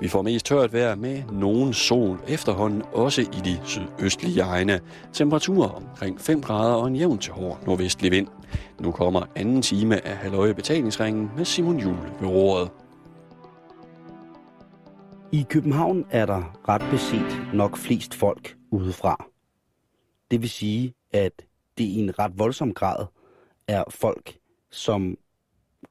[0.00, 4.80] Vi får mest tørt vejr med nogen sol efterhånden, også i de sydøstlige egne.
[5.12, 8.28] Temperaturer omkring 5 grader og en jævn til hård nordvestlig vind.
[8.80, 12.70] Nu kommer anden time af Halløje Betalingsringen med Simon Jule ved roret.
[15.32, 19.24] I København er der ret beset nok flest folk udefra.
[20.30, 21.32] Det vil sige, at
[21.78, 23.06] det i en ret voldsom grad
[23.68, 24.36] er folk,
[24.70, 25.16] som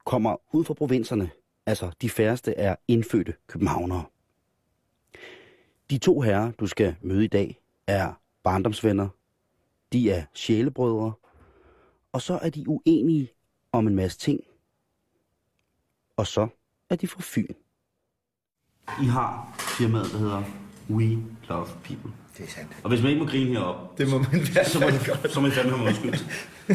[0.04, 1.30] kommer ud fra provinserne.
[1.66, 4.04] Altså, de færreste er indfødte københavnere.
[5.90, 9.08] De to herrer, du skal møde i dag, er barndomsvenner.
[9.92, 11.12] De er sjælebrødre.
[12.12, 13.30] Og så er de uenige
[13.72, 14.40] om en masse ting.
[16.16, 16.48] Og så
[16.90, 17.54] er de fra Fyn.
[19.02, 20.42] I har firmaet, der hedder
[20.90, 22.12] We Love People.
[22.38, 22.72] Det er sandt.
[22.82, 25.46] Og hvis man ikke må grine herop, Det må man være så må, så må
[25.46, 26.14] I fandme have undskyld.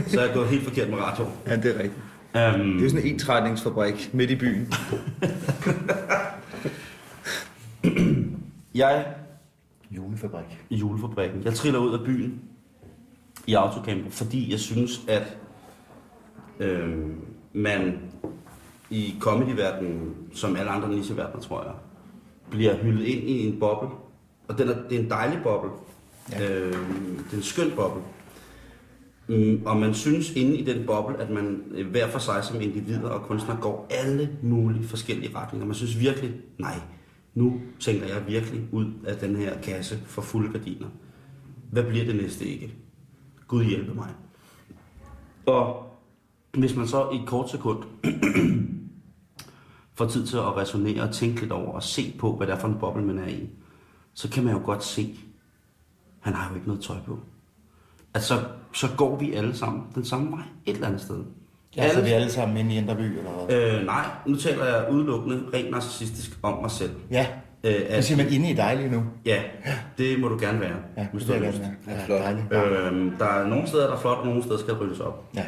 [0.10, 1.26] Så er jeg gået helt forkert med radio.
[1.46, 2.04] Ja, det er rigtigt.
[2.38, 4.74] Um, Det er sådan en ensretningsfabrik midt i byen.
[8.76, 9.06] jeg
[9.92, 10.64] Julefabrik.
[10.70, 11.44] i julefabrikken.
[11.44, 12.42] Jeg triller ud af byen
[13.48, 15.38] i autocamper, fordi jeg synes, at
[16.60, 16.98] øh,
[17.54, 18.00] man
[18.90, 21.74] i comedyverdenen, som alle andre nicheverdener, tror jeg,
[22.50, 23.90] bliver hyldet ind i en boble.
[24.48, 25.70] Og den er, det er en dejlig boble.
[26.32, 26.50] Ja.
[26.54, 28.02] Øh, det er en skøn boble.
[29.30, 32.62] Mm, og man synes inde i den boble, at man øh, hver for sig som
[32.62, 35.66] individer og kunstner går alle mulige forskellige retninger.
[35.66, 36.80] Man synes virkelig, nej,
[37.36, 40.88] nu tænker jeg virkelig ud af den her kasse for fulde gardiner.
[41.72, 42.74] Hvad bliver det næste ikke?
[43.48, 44.10] Gud hjælpe mig.
[45.46, 45.84] Og
[46.54, 47.84] hvis man så i et kort sekund
[49.98, 52.60] får tid til at resonere og tænke lidt over og se på, hvad det er
[52.60, 53.50] for en boble, man er i,
[54.14, 55.20] så kan man jo godt se,
[56.20, 57.20] han har jo ikke noget tøj på.
[58.18, 58.40] Altså,
[58.74, 61.24] så går vi alle sammen den samme vej et eller andet sted.
[61.76, 63.58] Ja, så vi er alle sammen inde i Indreby, eller hvad?
[63.80, 66.92] Øh, nej, nu taler jeg udelukkende rent narcissistisk om mig selv.
[67.12, 67.28] Ja,
[67.64, 69.04] Øh, det at, siger man inde i dig lige nu.
[69.26, 69.42] ja,
[69.98, 70.76] det må du gerne være.
[70.98, 71.96] Ja, hvis det du er har jeg gerne være.
[72.00, 72.22] Ja, Flot.
[72.22, 72.94] dejligt.
[72.94, 75.26] Øhm, der er nogle steder, der er flot, og nogle steder skal ryddes op.
[75.36, 75.44] Ja.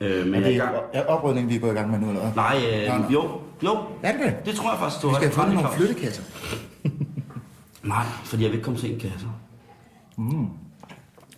[0.00, 0.74] Øh, men er i det gang.
[0.92, 2.30] er oprydning, vi er gået i gang med nu, eller hvad?
[2.36, 2.56] Nej,
[2.86, 3.04] øh, Nå, nå.
[3.10, 3.22] jo,
[3.64, 4.46] jo, Er det det?
[4.46, 6.22] det tror jeg faktisk, du Vi har skal have nogle flyttekasser.
[7.94, 9.26] Nej, fordi jeg vil ikke komme til en kasse.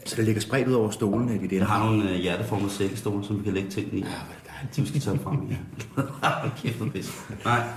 [0.09, 3.25] Så det ligger spredt ud over stolene i dit Jeg har nogle øh, hjerteformede sækkestole,
[3.25, 4.01] som vi kan lægge tingene i.
[4.01, 4.77] Ja, er det dejligt.
[4.77, 5.59] De skal tage frem igen.
[6.23, 7.11] Hold kæft, hvor pis.
[7.45, 7.69] Nej,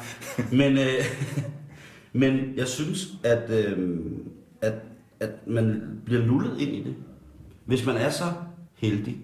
[0.52, 1.06] men, øh,
[2.14, 4.02] men jeg synes, at, øh,
[4.62, 4.74] at,
[5.20, 6.96] at man bliver lullet ind i det.
[7.66, 8.25] Hvis man er så
[8.78, 9.18] heldig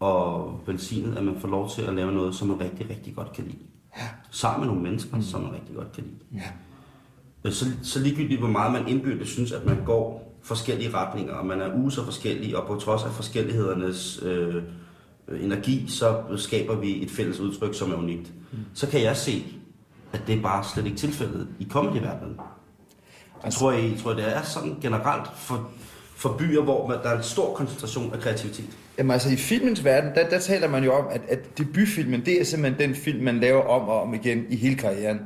[0.00, 3.32] og velsignet, at man får lov til at lave noget, som man rigtig, rigtig godt
[3.32, 3.58] kan lide.
[3.96, 4.08] Ja.
[4.30, 5.22] Sammen med nogle mennesker, mm.
[5.22, 6.42] som man rigtig godt kan lide.
[7.44, 7.50] Ja.
[7.50, 11.60] Så, så ligegyldigt, hvor meget man indbyrdes synes, at man går forskellige retninger, og man
[11.60, 14.62] er uge så forskellige, og på trods af forskellighedernes øh,
[15.40, 18.32] energi, så skaber vi et fælles udtryk, som er unikt.
[18.52, 18.58] Mm.
[18.74, 19.44] Så kan jeg se,
[20.12, 22.40] at det er bare slet ikke tilfældet i comedyverdenen.
[23.44, 25.70] Jeg tror, jeg, tror, det er sådan generelt for,
[26.16, 28.78] for byer, hvor man, der er en stor koncentration af kreativitet.
[28.98, 32.40] Jamen altså i filmens verden, der, der taler man jo om, at, at debutfilmen, det
[32.40, 35.20] er simpelthen den film, man laver om og om igen i hele karrieren.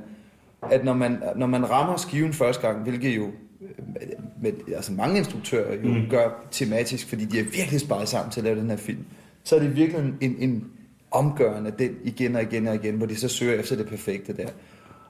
[0.71, 3.31] At når man, når man rammer skiven første gang, hvilket jo
[3.79, 4.03] med,
[4.43, 6.07] med, altså mange instruktører jo mm.
[6.11, 9.05] gør tematisk, fordi de er virkelig sparet sammen til at lave den her film,
[9.45, 10.65] så er det virkelig en, en
[11.11, 14.49] omgørende den igen og igen og igen, hvor de så søger efter det perfekte der.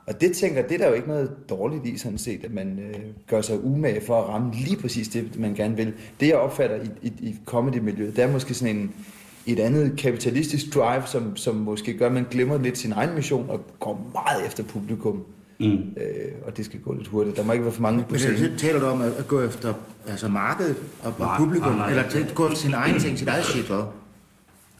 [0.07, 2.79] Og det tænker det er der jo ikke noget dårligt i sådan set, at man
[2.79, 5.95] øh, gør sig umage for at ramme lige præcis det, man gerne vil.
[6.21, 8.95] Det jeg opfatter i, i, i comedy-miljøet, det er måske sådan en,
[9.47, 13.51] et andet kapitalistisk drive, som, som måske gør, at man glemmer lidt sin egen mission
[13.51, 15.25] og går meget efter publikum.
[15.69, 16.03] Mm.
[16.03, 17.37] Øh, og det skal gå lidt hurtigt.
[17.37, 18.39] Der må ikke være for mange på Men scenen.
[18.43, 19.75] det, taler du om at, at gå efter
[20.09, 21.91] altså markedet og, og publikum, nej, nej.
[21.91, 23.83] eller til, gå efter sin egen ting, sit eget shit, hvad?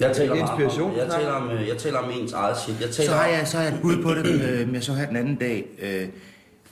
[0.01, 2.81] Jeg taler, Inspiration, Om, jeg, taler om, øh, jeg taler om ens eget shit.
[2.81, 4.95] Jeg taler Så har jeg, så har jeg et bud på det, øh, jeg så
[4.95, 5.67] her den anden dag.
[5.83, 6.09] Øh,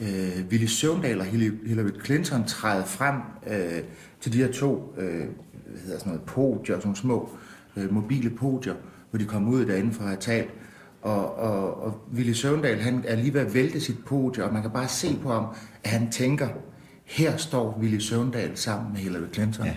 [0.00, 1.24] øh, Willy Søvndal og
[1.66, 3.16] Hillary Clinton træder frem
[3.46, 3.82] øh,
[4.20, 5.04] til de her to øh,
[5.70, 7.30] hvad hedder sådan noget, podier, sådan nogle små
[7.76, 8.74] øh, mobile podier,
[9.10, 10.50] hvor de kommer ud derinde for at have talt.
[11.02, 14.62] Og, og, og Willy Søvndal, han er lige ved at vælte sit podie, og man
[14.62, 15.44] kan bare se på ham,
[15.84, 16.48] at han tænker,
[17.04, 19.66] her står Willy Søvndal sammen med Hillary Clinton.
[19.66, 19.76] Ja.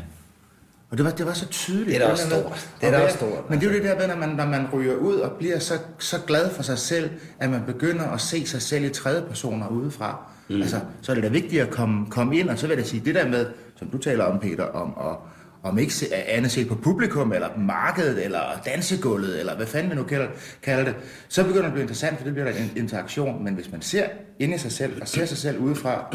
[0.90, 1.88] Og det var, det var så tydeligt.
[1.88, 2.70] Det er da også stort.
[2.82, 4.30] Det er da og også stort, Men det er jo det der med, når man,
[4.30, 7.10] når man ryger ud og bliver så, så glad for sig selv,
[7.40, 10.26] at man begynder at se sig selv i tredje personer udefra.
[10.50, 10.62] Mm.
[10.62, 13.06] Altså, så er det da vigtigt at komme, komme ind, og så vil jeg sige,
[13.06, 13.46] det der med,
[13.76, 15.18] som du taler om, Peter, om at
[15.64, 19.96] om ikke se, andet set på publikum, eller markedet, eller dansegulvet, eller hvad fanden vi
[19.96, 20.28] nu kalder,
[20.62, 20.96] kalder det,
[21.28, 23.44] så begynder det at blive interessant, for det bliver der en interaktion.
[23.44, 24.08] Men hvis man ser
[24.40, 26.06] ind i sig selv, og ser sig selv udefra,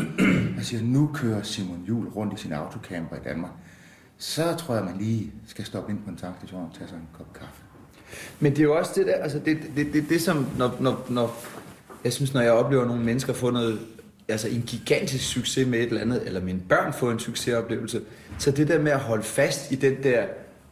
[0.59, 3.53] og siger, nu kører Simon Jul rundt i sin autocamper i Danmark,
[4.19, 7.09] så tror jeg, man lige skal stoppe ind på en tankstation og tage sig en
[7.19, 7.63] kop kaffe.
[8.41, 11.07] Men det er jo også det der, altså det, det, det, det som, når, når,
[11.09, 11.37] når
[12.05, 13.79] jeg synes, når jeg oplever nogle mennesker få noget,
[14.29, 18.01] altså en gigantisk succes med et eller andet, eller mine børn få en succesoplevelse,
[18.39, 20.23] så det der med at holde fast i den der,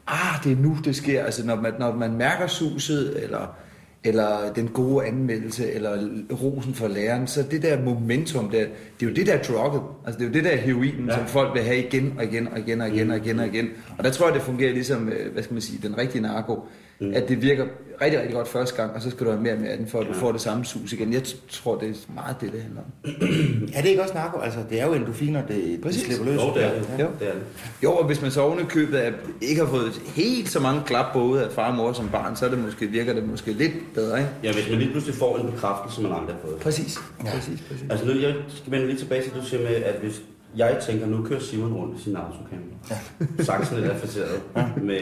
[0.07, 3.57] ah, det er nu, det sker, altså når man, når man mærker suset, eller,
[4.05, 6.09] eller den gode anmeldelse, eller
[6.43, 8.59] rosen for læreren, så det der momentum, der,
[9.01, 11.15] det er jo det der drugget, altså det er jo det der heroinen, ja.
[11.15, 13.69] som folk vil have igen og igen og igen og igen og igen og igen.
[13.99, 16.69] Og der tror jeg, det fungerer ligesom, øh, hvad skal man sige, den rigtige narko,
[17.01, 17.13] mm.
[17.15, 17.65] at det virker
[18.03, 20.07] rigtig, rigtig godt første gang, og så skal du have mere med den, for at
[20.07, 21.13] du får det samme sus igen.
[21.13, 23.13] Jeg tror, det er meget det, det handler om.
[23.77, 24.39] Er det ikke også narko?
[24.39, 26.03] Altså, det er jo endorfiner, det, det Præcis.
[26.03, 26.41] slipper løs.
[26.41, 26.81] Jo, det er det.
[27.01, 27.07] Jo.
[27.19, 27.43] det, er det.
[27.83, 31.13] Jo, og hvis man så oven i købet ikke har fået helt så mange klap
[31.13, 33.73] både af far og mor som barn, så er det måske, virker det måske lidt
[33.95, 34.31] bedre, ikke?
[34.43, 36.57] Ja, hvis man lige pludselig får en bekræftelse, man aldrig har fået.
[36.57, 37.31] Præcis, ja.
[37.31, 37.91] præcis, præcis.
[37.91, 40.23] Altså nu, jeg skal vende lidt tilbage til, det, du siger med, at hvis
[40.57, 42.77] jeg tænker, nu kører Simon rundt i sin autocamper.
[42.91, 43.45] Ja.
[43.45, 44.41] Saksen er affaceret
[44.83, 45.01] med,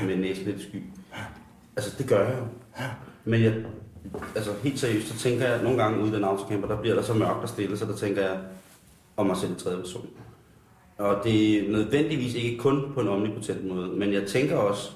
[0.00, 0.82] med lidt sky.
[1.76, 2.44] Altså, det gør jeg jo.
[3.24, 3.54] Men jeg,
[4.34, 7.02] altså helt seriøst, så tænker jeg nogle gange ude i den autocamper, der bliver der
[7.02, 8.38] så mørkt og stille, så der tænker jeg
[9.16, 10.06] om mig selv i tredje person.
[10.98, 14.90] Og det er nødvendigvis ikke kun på en omnipotent måde, men jeg tænker også,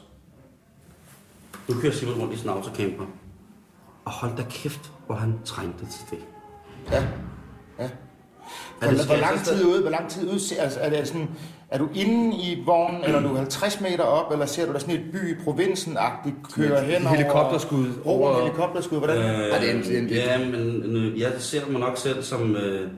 [1.68, 3.06] nu kører Simon rundt i sin autocamper,
[4.04, 6.18] og hold da kæft, hvor han trængte til det.
[6.92, 7.06] Ja.
[7.78, 7.90] ja.
[8.80, 11.28] Er det Hvor, hvor lang tid ude, hvor lang tid ude, altså, er det sådan,
[11.70, 14.78] er du inde i vognen, eller er du 50 meter op, eller ser du der
[14.78, 17.16] sådan et by i provinsen-agtigt køre et hen over...
[17.16, 18.28] helikopterskud over...
[18.28, 19.16] over- helikopterskud, hvordan?
[19.16, 21.96] Øh, Ej, det er en- det er en- ja, men øh, jeg ser mig nok
[21.96, 22.90] selv som øh,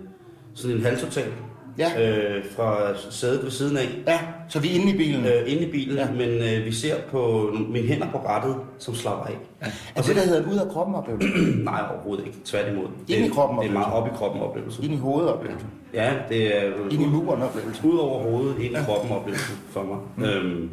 [0.55, 1.33] sådan en halvtotal.
[1.79, 2.11] Ja.
[2.37, 3.89] Øh, fra sædet ved siden af.
[4.07, 5.25] Ja, så vi er inde i bilen.
[5.25, 6.07] Øh, inde i bilen, Ja.
[6.07, 6.13] ja.
[6.13, 9.39] men øh, vi ser på mine hænder på rattet, som slapper af.
[9.63, 9.67] Ja.
[9.97, 11.29] er det, der hedder en ud af kroppen oplevelse?
[11.65, 12.39] Nej, overhovedet ikke.
[12.45, 12.87] Tværtimod.
[13.09, 14.13] Ind i kroppen Det er meget oplevelse.
[14.13, 14.83] op i kroppen oplevelse.
[14.85, 15.67] Ind i hovedet oplevelse?
[15.95, 17.87] Ja, det er Ind i muren oplevelse?
[17.87, 19.99] ud over hovedet, ind i kroppen oplevelse for mig.
[20.17, 20.23] Mm.
[20.25, 20.71] Øhm,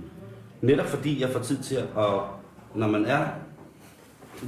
[0.61, 2.05] netop fordi jeg får tid til at,
[2.75, 3.19] når man er,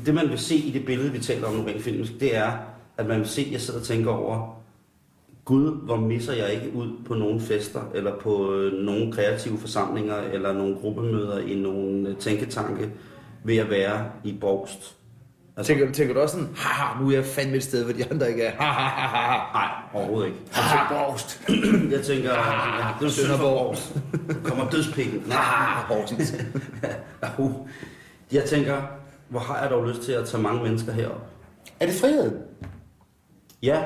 [0.05, 2.51] det man vil se i det billede, vi taler om nu rent filmisk, det er,
[2.97, 4.56] at man vil se, at jeg sidder og tænker over,
[5.47, 10.15] Gud, hvor misser jeg ikke ud på nogle fester, eller på øh, nogle kreative forsamlinger,
[10.17, 12.89] eller nogle gruppemøder i nogle øh, tænketanke,
[13.43, 14.95] ved at være i Borgst.
[15.57, 18.05] Altså, Tænker, tænker du også sådan, haha, nu er jeg fandme et sted, hvor de
[18.11, 19.37] andre ikke er, haha, haha, haha.
[19.53, 20.39] nej, overhovedet ikke.
[20.51, 21.41] Haha, Borgst.
[21.91, 22.29] Jeg tænker,
[22.99, 23.97] det er Borgst.
[24.43, 25.23] Kommer dødspikken.
[25.27, 25.37] Nej,
[25.89, 26.35] Horsens.
[27.37, 27.51] Uh,
[28.31, 28.81] Jeg tænker,
[29.29, 31.21] hvor har jeg dog lyst til at tage mange mennesker herop?
[31.79, 32.31] Er det frihed?
[33.63, 33.83] Ja,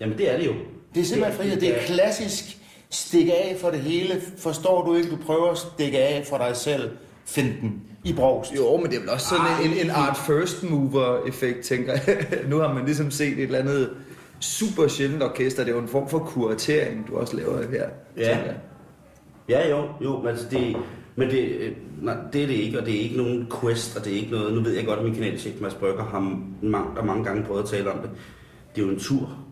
[0.00, 0.52] jamen det er det jo.
[0.94, 1.60] Det er simpelthen frihed.
[1.60, 2.58] Det er klassisk
[2.90, 4.20] stikke af for det hele.
[4.38, 6.90] Forstår du ikke, du prøver at stikke af for dig selv.
[7.26, 8.54] Find den i Brogst.
[8.56, 11.92] Jo, men det er vel også sådan en, en, en art first mover effekt, tænker
[11.92, 12.26] jeg.
[12.50, 13.90] nu har man ligesom set et eller andet
[14.40, 15.64] super sjældent orkester.
[15.64, 17.88] Det er jo en form for kuratering, du også laver her.
[18.16, 18.38] Ja.
[19.48, 20.76] Ja, jo, jo, men altså det,
[21.16, 24.04] men det, øh, nej, det er det ikke, og det er ikke nogen quest, og
[24.04, 26.20] det er ikke noget, nu ved jeg godt, at min kanalchef Mads Brygger har
[26.62, 28.10] mange, der mange gange prøvet at tale om det.
[28.74, 29.43] Det er jo en tur.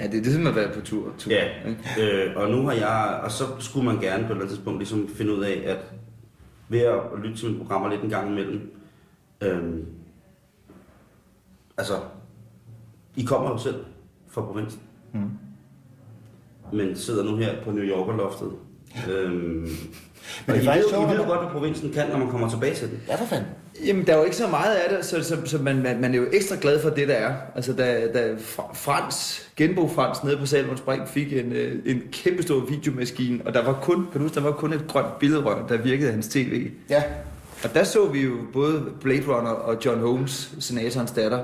[0.00, 1.12] Ja, det er ligesom at være på tur.
[1.18, 2.26] tur Ja, ikke?
[2.26, 4.78] øh, og nu har jeg, og så skulle man gerne på et eller andet tidspunkt
[4.78, 5.78] ligesom finde ud af, at
[6.68, 8.72] ved at lytte til mine programmer lidt en gang imellem,
[9.40, 9.84] øhm,
[11.78, 11.94] altså,
[13.16, 13.84] I kommer jo selv
[14.28, 14.80] fra provinsen,
[15.14, 15.30] Mm.
[16.72, 18.52] men sidder nu her på New Yorker-loftet.
[19.10, 19.34] Øhm,
[20.46, 22.74] men det er I, ved, I ved godt, hvad provinsen kan, når man kommer tilbage
[22.74, 23.00] til den.
[23.08, 23.46] Ja, for fanden.
[23.86, 26.14] Jamen, der er jo ikke så meget af det, så, så, så man, man, man
[26.14, 27.34] er jo ekstra glad for det, der er.
[27.54, 32.02] Altså, da, da Fra- Frans, Genbo Frans nede på Salmons Brink fik en, øh, en
[32.12, 35.66] kæmpestor videomaskine, og der var kun, kan du huske, der var kun et grønt billedrør,
[35.66, 36.70] der virkede hans tv.
[36.90, 37.02] Ja.
[37.64, 41.42] Og der så vi jo både Blade Runner og John Holmes, senatorens datter,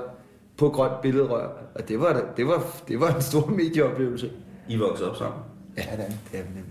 [0.57, 1.47] på grønt billedrør.
[1.75, 4.29] Og det var, det var, det var en stor medieoplevelse.
[4.69, 5.39] I voksede op sammen.
[5.77, 6.63] Ja, det er det.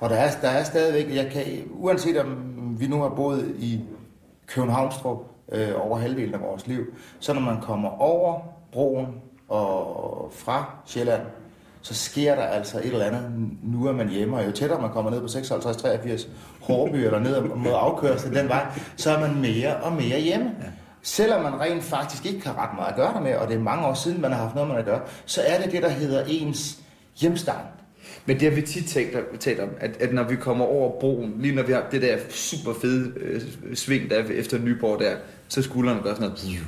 [0.00, 2.26] Og der er, der er stadigvæk, jeg kan, uanset om
[2.78, 3.80] vi nu har boet i
[4.54, 5.18] Københavnstrup
[5.52, 6.84] øh, over halvdelen af vores liv,
[7.20, 8.40] så når man kommer over
[8.72, 9.06] broen
[9.48, 11.22] og fra Sjælland,
[11.82, 13.32] så sker der altså et eller andet.
[13.62, 16.28] Nu er man hjemme, og jo tættere man kommer ned på 56-83
[16.60, 18.66] Hårby eller ned mod afkørsel den vej,
[18.96, 20.50] så er man mere og mere hjemme.
[20.60, 20.66] Ja.
[21.02, 23.60] Selvom man rent faktisk ikke har ret meget at gøre der med, og det er
[23.60, 25.88] mange år siden, man har haft noget med at gøre, så er det det, der
[25.88, 26.78] hedder ens
[27.20, 27.66] hjemstavn.
[28.26, 31.34] Men det har vi tit talt, talt om, at, at når vi kommer over broen,
[31.38, 33.42] lige når vi har det der super fede øh,
[33.74, 35.16] sving, der er efter Nyborg der,
[35.48, 36.64] så skuldrene gør sådan noget,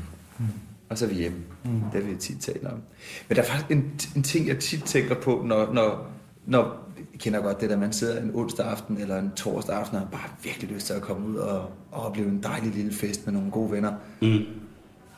[0.89, 1.39] og så er vi hjemme.
[1.65, 1.71] Mm.
[1.93, 2.83] Det har vi tit talt om.
[3.29, 6.11] Men der er faktisk en, en ting, jeg tit tænker på, når, når,
[6.47, 9.97] når jeg kender godt det der, man sidder en onsdag aften eller en torsdag aften
[9.97, 12.93] og har bare virkelig lyst til at komme ud og, og opleve en dejlig lille
[12.93, 13.93] fest med nogle gode venner.
[14.23, 14.39] Mm.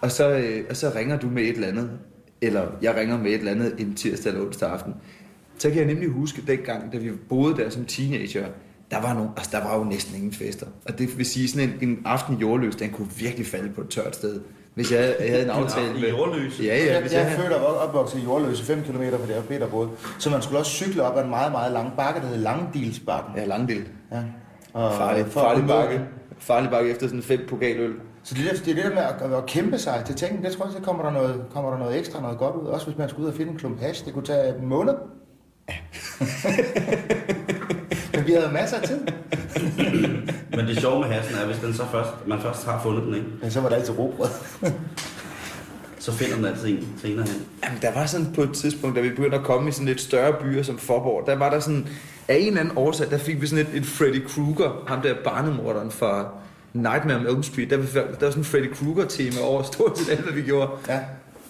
[0.01, 1.91] Og så, øh, og så ringer du med et eller andet,
[2.41, 4.95] eller jeg ringer med et eller andet en tirsdag eller onsdag aften.
[5.59, 8.47] Så kan jeg nemlig huske dengang, da vi boede der som teenager,
[8.91, 10.67] der var, nogle, altså, der var jo næsten ingen fester.
[10.89, 13.81] Og det vil sige, sådan en, en aften i jordløs, den kunne virkelig falde på
[13.81, 14.41] et tørt sted.
[14.75, 16.09] Hvis jeg, jeg havde en aftale I med...
[16.09, 16.63] Jordløse?
[16.63, 19.35] Ja, ja, Jeg, hvis jeg jeg, er født og opvokset i Jordløse 5 km fra
[19.35, 19.89] der Peter boede.
[20.19, 23.37] Så man skulle også cykle op ad en meget, meget lang bakke, der hed Langdilsbakken.
[23.37, 23.85] Ja, langdel.
[24.13, 24.23] Ja.
[24.73, 26.01] Og Farlig, farlig bakke.
[26.39, 27.95] Farlig bakke efter sådan fem pokaløl.
[28.23, 30.57] Så det, der, det er det der med at, at kæmpe sig til tingene, det
[30.57, 32.67] tror jeg, så kommer der, noget, kommer der noget ekstra, noget godt ud.
[32.67, 34.95] Også hvis man skulle ud og finde en klump hash, det kunne tage en måned.
[38.15, 38.99] Men vi havde masser af tid.
[40.51, 43.15] Men det sjove med hassen er, hvis den så først, man først har fundet den,
[43.15, 43.27] ikke?
[43.43, 44.29] Men så var det altid robrød.
[45.99, 47.43] så finder den altid en senere hen.
[47.65, 50.01] Jamen, der var sådan på et tidspunkt, da vi begyndte at komme i sådan lidt
[50.01, 51.87] større byer som Forborg, der var der sådan,
[52.29, 55.15] af en eller anden årsag, der fik vi sådan et, et Freddy Krueger, ham der
[55.25, 56.29] barnemorderen fra
[56.73, 60.11] Nightmare on Elm Street, der, var- der var sådan en Freddy Krueger-tema over stort set
[60.11, 60.71] alt, hvad vi gjorde.
[60.89, 61.01] Ja.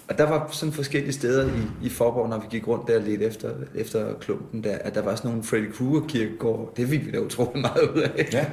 [0.09, 3.23] Og der var sådan forskellige steder i, i Forborg, når vi gik rundt der lidt
[3.23, 6.73] efter, efter klumpen, der, at der var sådan nogle Freddy Krueger kirkegård.
[6.77, 8.29] Det fik vi da utrolig meget ud af.
[8.33, 8.47] ja.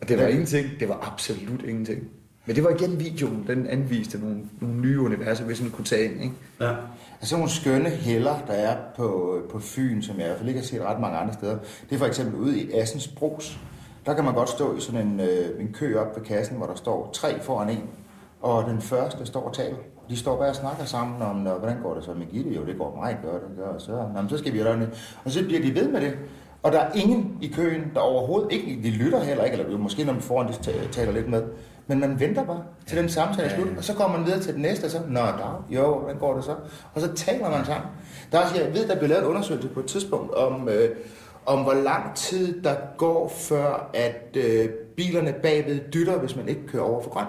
[0.00, 0.28] Og det var Ja.
[0.28, 0.66] ingenting.
[0.80, 2.08] Det var absolut ingenting.
[2.46, 6.04] Men det var igen videoen, den anviste nogle, nogle nye universer, vi sådan kunne tage
[6.04, 6.22] ind.
[6.22, 6.34] Ikke?
[6.60, 6.72] Ja.
[7.20, 10.60] Altså nogle skønne heller, der er på, på Fyn, som jeg i hvert fald ikke
[10.60, 11.58] har set ret mange andre steder.
[11.88, 13.58] Det er for eksempel ude i Assens Bros.
[14.06, 16.66] Der kan man godt stå i sådan en, øh, en kø op ved kassen, hvor
[16.66, 17.82] der står tre foran en.
[18.42, 19.76] Og den første står og taler.
[20.10, 22.50] De står bare og snakker sammen om, "Nå, hvordan går det så med Gitte?
[22.50, 23.42] Jo, det går meget godt.
[23.48, 25.18] Det gør, og så, Nå, så skal vi gøre det.
[25.24, 26.12] Og så bliver de ved med det.
[26.62, 30.04] Og der er ingen i køen, der overhovedet ikke, de lytter heller ikke, eller måske
[30.04, 31.42] når man foran de ta- taler lidt med.
[31.86, 34.54] Men man venter bare til den samtale er slut, og så kommer man videre til
[34.54, 36.54] den næste, og så, nå, der, jo, hvordan går det så?
[36.94, 37.86] Og så taler man sammen.
[38.32, 40.88] Der er jeg ved, der blev lavet en undersøgelse på et tidspunkt om, øh,
[41.46, 46.66] om hvor lang tid der går, før at øh, bilerne bagved dytter, hvis man ikke
[46.66, 47.28] kører over for grønt.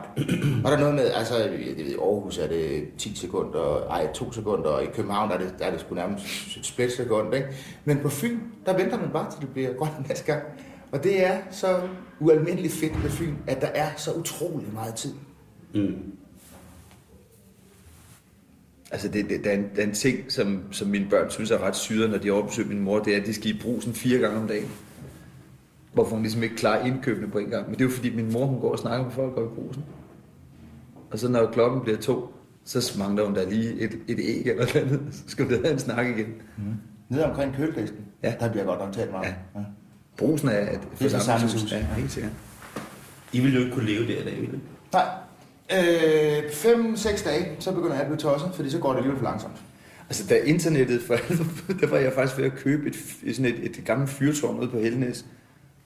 [0.66, 4.14] og der er noget med, altså, jeg ved, i Aarhus er det 10 sekunder, ej,
[4.14, 6.26] 2 sekunder, og i København der er det, der er det sgu nærmest
[6.58, 7.36] et splitsekund.
[7.36, 7.48] ikke?
[7.86, 10.44] Men på Fyn, der venter man bare, til det bliver grønt næste gang.
[10.92, 11.80] Og det er så
[12.20, 15.14] ualmindeligt fedt med Fyn, at der er så utrolig meget tid.
[15.74, 15.96] Mm.
[18.92, 21.52] Altså, det, det, der, er en, der er en ting, som, som mine børn synes
[21.52, 23.94] er ret syret, når de overbesøger min mor, det er, at de skal i brusen
[23.94, 24.68] fire gange om dagen.
[25.94, 27.66] Hvorfor hun ligesom ikke klarer indkøbene på en gang.
[27.70, 29.56] Men det er jo fordi, min mor hun går og snakker med folk op i
[29.56, 29.84] brusen.
[31.12, 32.34] Og så når klokken bliver to,
[32.64, 35.02] så mangler hun der lige et, et æg eller noget andet.
[35.12, 36.28] Så skal vi have en snak igen.
[37.10, 38.34] Nede omkring køledisken, Ja.
[38.40, 39.26] der bliver godt nok talt meget.
[39.28, 39.60] Ja.
[39.60, 39.66] Ja.
[40.18, 41.72] Brusen er et Det forsamlingshus.
[41.72, 42.32] Ja, helt sikkert.
[43.34, 44.60] I ville jo ikke kunne leve der i dag, ville I?
[44.94, 45.06] Nej.
[45.78, 49.20] Øh, fem, seks dage, så begynder jeg at blive tosset, fordi så går det alligevel
[49.20, 49.54] for langsomt.
[50.10, 51.16] Altså, da internettet for
[51.82, 52.96] der var jeg faktisk ved at købe et,
[53.36, 55.26] sådan et, et gammelt fyrtårn ude på Helnes,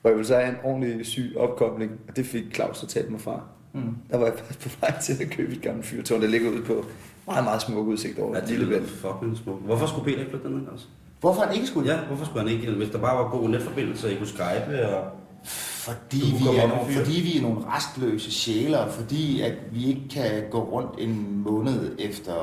[0.00, 3.10] hvor jeg ville så have en ordentlig syg opkobling, og det fik Claus så talt
[3.10, 3.40] mig fra.
[3.72, 3.80] Mm.
[4.10, 6.62] Der var jeg faktisk på vej til at købe et gammelt fyrtårn, der ligger ude
[6.62, 6.84] på
[7.26, 8.82] meget, meget smuk udsigt over Ja, det Lillebælt.
[8.82, 9.64] lyder fucking smukt.
[9.64, 10.84] Hvorfor skulle Peter ikke flytte derned også?
[11.20, 11.92] Hvorfor han ikke skulle?
[11.94, 12.70] Ja, hvorfor skulle han ikke?
[12.72, 15.10] Hvis der bare var god netforbindelse, I kunne skype, og...
[15.46, 20.02] Fordi vi, er nogle, fordi vi er nogle restløse sjæler, og fordi at vi ikke
[20.10, 22.34] kan gå rundt en måned efter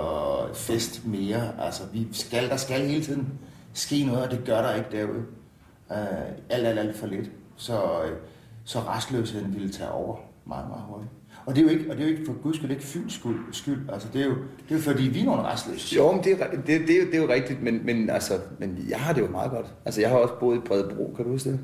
[0.53, 1.51] fest mere.
[1.65, 3.27] Altså, vi skal, der skal hele tiden
[3.73, 5.23] ske noget, og det gør der ikke derude.
[5.89, 5.97] Uh,
[6.49, 7.31] alt, alt, alt for lidt.
[7.55, 7.73] Så,
[8.05, 8.11] øh,
[8.63, 11.11] så restløsheden ville tage over meget, meget hurtigt.
[11.45, 13.13] Og det er jo ikke, og det er jo ikke for guds skyld ikke Fyns
[13.13, 13.89] skyld, skyld.
[13.93, 14.31] Altså, det er, jo,
[14.69, 15.95] det er jo fordi, vi er nogle restløse.
[15.95, 18.33] Jo, men det er, det, det, er, jo- det er jo rigtigt, men, men, altså,
[18.59, 19.65] men jeg har det jo meget godt.
[19.85, 21.59] Altså, jeg har også boet i Bredebro, kan du huske det?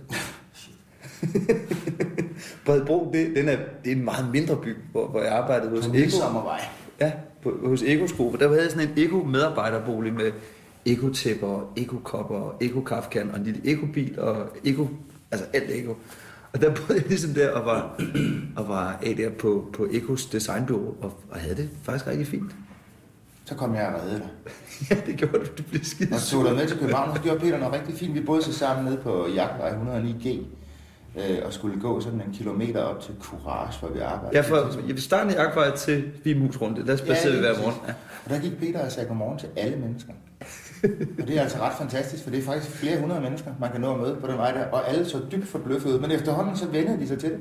[2.65, 5.85] Bredebro, det, den er, det er en meget mindre by, hvor, hvor jeg arbejdede hos
[5.85, 5.93] Eko.
[5.93, 6.61] Midsommervej.
[6.99, 7.11] Ja,
[7.43, 8.35] på, hos Eko-sko.
[8.39, 10.31] Der havde jeg sådan en Eko-medarbejderbolig med
[10.85, 14.87] Eko-tæpper, Eko-kopper, Eko-kaffekan og en lille Eko-bil og Eko,
[15.31, 15.95] altså alt Eko.
[16.53, 18.01] Og der boede jeg ligesom der og var,
[18.55, 22.51] og var af der på, på Ekos designbureau og, og havde det faktisk rigtig fint.
[23.45, 24.29] Så kom jeg og reddede dig.
[24.89, 25.45] Ja, det gjorde du.
[25.57, 27.73] Det blev skide Og så tog dig med til København, og så gjorde Peter noget
[27.73, 28.13] rigtig fint.
[28.13, 30.27] Vi boede så sammen nede på Jagtvej 109G,
[31.29, 34.37] øh, og skulle gå sådan en kilometer op til Courage, hvor vi arbejdede.
[34.37, 34.55] Ja, for
[34.87, 36.87] jeg vil starte i Jagtvej til Vimus runde.
[36.87, 37.75] Der spacerede vi hver morgen.
[37.87, 37.93] Ja.
[38.25, 40.13] Og der gik Peter og sagde godmorgen til alle mennesker.
[41.21, 43.81] og det er altså ret fantastisk, for det er faktisk flere hundrede mennesker, man kan
[43.81, 45.99] nå at møde på den vej der, og alle så dybt forbløffet ud.
[45.99, 47.39] Men efterhånden så vender de sig til det,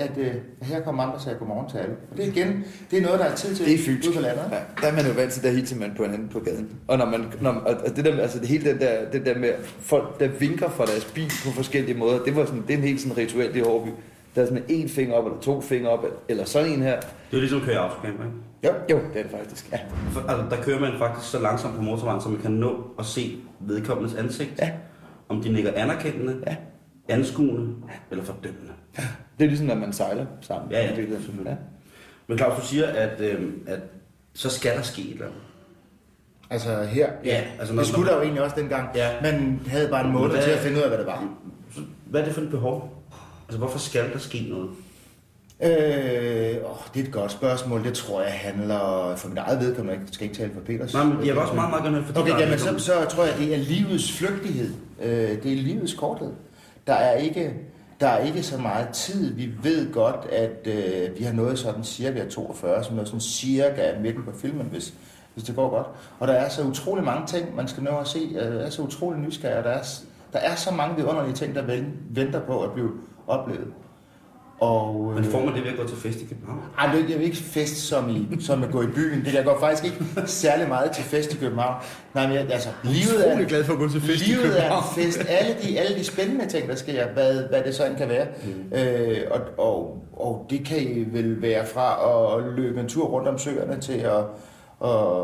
[0.00, 1.94] at øh, her kommer andre og sagde godmorgen til alle.
[2.10, 4.06] Og det er igen, det er noget, der er tid til Det er fyldt.
[4.06, 4.42] ude landet.
[4.52, 6.68] Ja, der er man jo vant til, der hilser man på hinanden på gaden.
[6.88, 9.50] Og når man, når, og det der, altså det hele den der, det der med
[9.80, 12.84] folk, der vinker fra deres bil på forskellige måder, det var sådan, det er en
[12.84, 13.88] helt sådan ritual i Hårby.
[14.34, 17.00] Der er sådan en finger op, eller to fingre op, eller sådan en her.
[17.00, 18.36] Det er ligesom køre i autocamper, ikke?
[18.64, 19.78] Jo, Jo, det er det faktisk, ja.
[20.10, 23.04] For, altså, der kører man faktisk så langsomt på motorvejen, så man kan nå at
[23.04, 24.50] se vedkommendes ansigt.
[24.58, 24.70] Ja.
[25.28, 26.56] Om de nikker anerkendende, Ja.
[27.08, 27.74] anskuende
[28.10, 28.72] eller fordømmende.
[29.40, 30.70] Det er ligesom, når man sejler sammen.
[30.70, 31.46] Ja, ja, absolut.
[31.46, 31.54] ja.
[32.26, 33.78] Men Claus, du siger, at, øh, at
[34.34, 35.40] så skal der ske et eller andet.
[36.50, 38.88] Altså her, Ja, altså når- det skulle der jo egentlig også dengang.
[38.94, 39.08] Ja.
[39.22, 41.28] Man havde bare en Hvad- til at finde ud af, hvad det var.
[42.06, 43.02] Hvad er det for et behov?
[43.48, 44.68] Altså, hvorfor skal der ske noget?
[45.62, 45.68] Øh,
[46.70, 47.84] åh, det er et godt spørgsmål.
[47.84, 49.98] Det tror jeg handler for mit eget vedkommende.
[50.00, 50.94] Jeg skal ikke tale for Peters.
[50.94, 53.24] Nej, men jeg vil også meget, meget gerne for dit Okay, jamen, så, så tror
[53.24, 54.70] jeg, det er livets flygtighed.
[55.02, 55.10] Øh,
[55.42, 56.30] det er livets korthed.
[56.86, 57.52] Der er ikke,
[58.00, 59.34] der er ikke så meget tid.
[59.34, 63.98] Vi ved godt, at øh, vi har nået sådan cirka 42, som er sådan cirka
[64.00, 64.94] midten på filmen, hvis,
[65.34, 65.86] hvis det går godt.
[66.18, 68.18] Og der er så utrolig mange ting, man skal nå at se.
[68.18, 69.82] Øh, der er så utrolig nysgerrig, og der er,
[70.32, 72.90] der er så mange vidunderlige ting, der venter på at blive
[73.26, 73.72] oplevet.
[74.60, 76.60] Og, Men øh, får man det ved at gå til fest i København?
[76.78, 79.24] ej, det er jo ikke fest som, i, som at gå i byen.
[79.24, 81.74] Det, jeg går faktisk ikke særlig meget til fest i København.
[82.14, 84.50] Nej, men jeg- altså, livet er, glad for at gå til fest i livet er
[84.50, 84.82] København.
[84.98, 85.24] en fest.
[85.28, 88.26] Alle de, alle de spændende ting, der sker, hvad, hvad det så end kan være.
[88.44, 88.78] Mm.
[88.78, 91.98] Øh, og, og, og det kan I vel være fra
[92.38, 94.24] at løbe en tur rundt om søerne til at,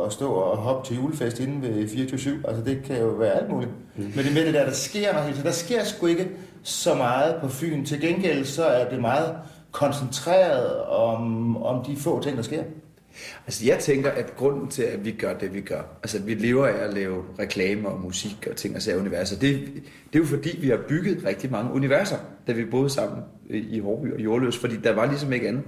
[0.06, 2.48] at stå og hoppe til julefest inde ved 24-7.
[2.48, 3.70] Altså det kan jo være alt muligt.
[3.96, 4.12] Mm.
[4.16, 5.46] Men det med det der, der sker noget tiden.
[5.46, 6.28] Der sker sgu ikke
[6.66, 7.84] så meget på Fyn.
[7.84, 9.36] Til gengæld så er det meget
[9.72, 12.62] koncentreret om, om de få ting, der sker.
[13.46, 16.66] Altså jeg tænker, at grunden til, at vi gør det, vi gør, altså vi lever
[16.66, 19.60] af at lave reklamer og musik og ting og sager universer, det,
[20.12, 23.80] det er jo fordi, vi har bygget rigtig mange universer, da vi boede sammen i
[23.80, 25.64] Hårby og Jordløs, fordi der var ligesom ikke andet.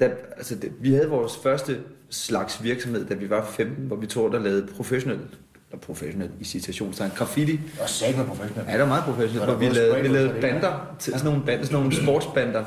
[0.00, 1.80] Da, altså det, vi havde vores første
[2.10, 5.38] slags virksomhed, da vi var 15, hvor vi tog der lavede professionelt,
[5.72, 7.60] eller professionelt i citationstegn, graffiti.
[7.82, 8.68] Og sagde med professionelt.
[8.68, 11.42] Ja, det var meget professionelt, hvor der vi lavede, vi lavede bander, til sådan nogle,
[11.46, 12.64] bander, sådan nogle sportsbander,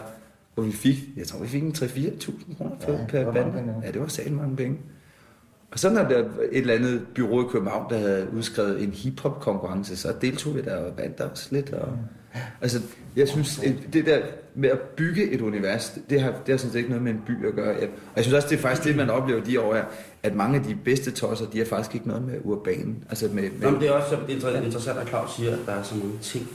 [0.54, 3.52] hvor vi fik, jeg tror vi fik en 3-4.000 kroner Ja, ja, per bande.
[3.82, 3.86] ja.
[3.88, 4.78] Ja, det var sat mange penge.
[5.72, 9.40] Og så når der et eller andet bureau i København, der havde udskrevet en hiphop
[9.40, 11.74] konkurrence, så deltog vi der og vandt der også lidt.
[11.74, 11.88] Og,
[12.62, 12.82] altså,
[13.16, 14.20] jeg synes, et- det der
[14.56, 17.12] med at bygge et univers, det- det har, det har sådan set ikke noget med
[17.12, 17.68] en by at gøre.
[17.80, 19.84] Jeg- Og jeg synes også, det er faktisk det, man oplever de år her,
[20.26, 23.04] at mange af de bedste tosser, de har faktisk ikke noget med urbanen.
[23.10, 25.60] Altså med, med, Nå, men det er også så inter- interessant, at Claus siger, at
[25.66, 26.48] der er så mange ting,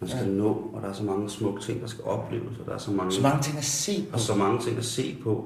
[0.00, 2.74] man skal nå, og der er så mange smukke ting, der skal opleves, og der
[2.74, 4.14] er så mange, Så mange ting at se på.
[4.14, 5.44] og så mange ting at se på.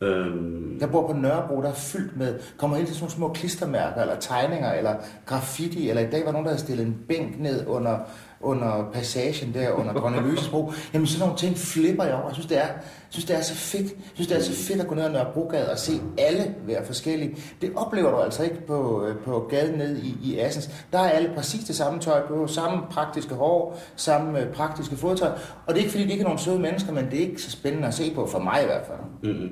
[0.00, 4.00] Øhm, Jeg bor på Nørrebro, der er fyldt med, kommer hele tiden sådan små klistermærker,
[4.00, 4.94] eller tegninger, eller
[5.26, 7.98] graffiti, eller i dag var nogen, der havde stillet en bænk ned under,
[8.44, 10.72] under passagen der, under Grønne Løsesbro.
[10.94, 12.26] Jamen sådan nogle ting flipper jeg over.
[12.26, 13.90] Jeg synes, det er, jeg synes, det er så fedt.
[13.92, 16.86] Jeg synes, det er så fedt at gå ned ad Nørrebrogade og se alle være
[16.86, 17.36] forskellige.
[17.60, 20.70] Det oplever du altså ikke på, øh, på gaden ned i, i Assens.
[20.92, 25.30] Der er alle præcis det samme tøj på, samme praktiske hår, samme øh, praktiske fodtøj.
[25.66, 27.42] Og det er ikke, fordi de ikke er nogen søde mennesker, men det er ikke
[27.42, 29.32] så spændende at se på, for mig i hvert fald.
[29.34, 29.50] mm-hmm.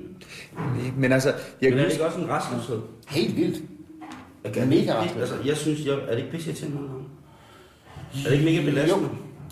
[0.97, 2.81] Men altså, jeg Men er det ikke også en restløshed?
[3.09, 3.63] Helt vildt.
[4.45, 5.21] Jeg Det er mega rastløs.
[5.21, 7.02] Altså, jeg synes, jeg, er det ikke pisse til nogle gange?
[8.15, 9.09] Er det ikke mega belastende?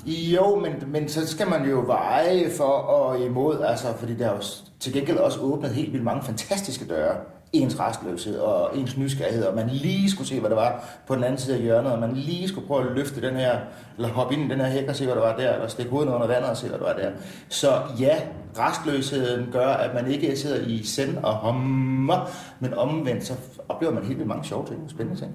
[0.07, 4.35] Jo, men, men så skal man jo veje for og imod, altså, fordi der er
[4.35, 4.43] jo
[4.81, 7.15] til gengæld også åbnet helt vildt mange fantastiske døre.
[7.53, 11.25] Ens restløshed og ens nysgerrighed, og man lige skulle se, hvad der var på den
[11.25, 13.59] anden side af hjørnet, og man lige skulle prøve at løfte den her,
[13.97, 15.91] eller hoppe ind i den her hæk og se, hvad der var der, eller stikke
[15.91, 17.11] hovedet under vandet og se, hvad der var der.
[17.49, 17.69] Så
[18.01, 18.17] ja,
[18.59, 23.35] restløsheden gør, at man ikke sidder i send og hommer, men omvendt, så
[23.69, 25.35] oplever man helt vildt mange sjove ting og spændende ting.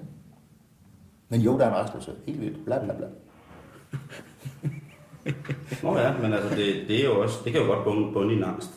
[1.28, 2.14] Men jo, der er en restløshed.
[2.26, 2.64] Helt vildt.
[2.64, 3.06] Bla, bla, bla.
[5.82, 8.34] Nå ja, men altså, det, det, er jo også, det kan jo godt bunde, bunde
[8.34, 8.70] i en angst.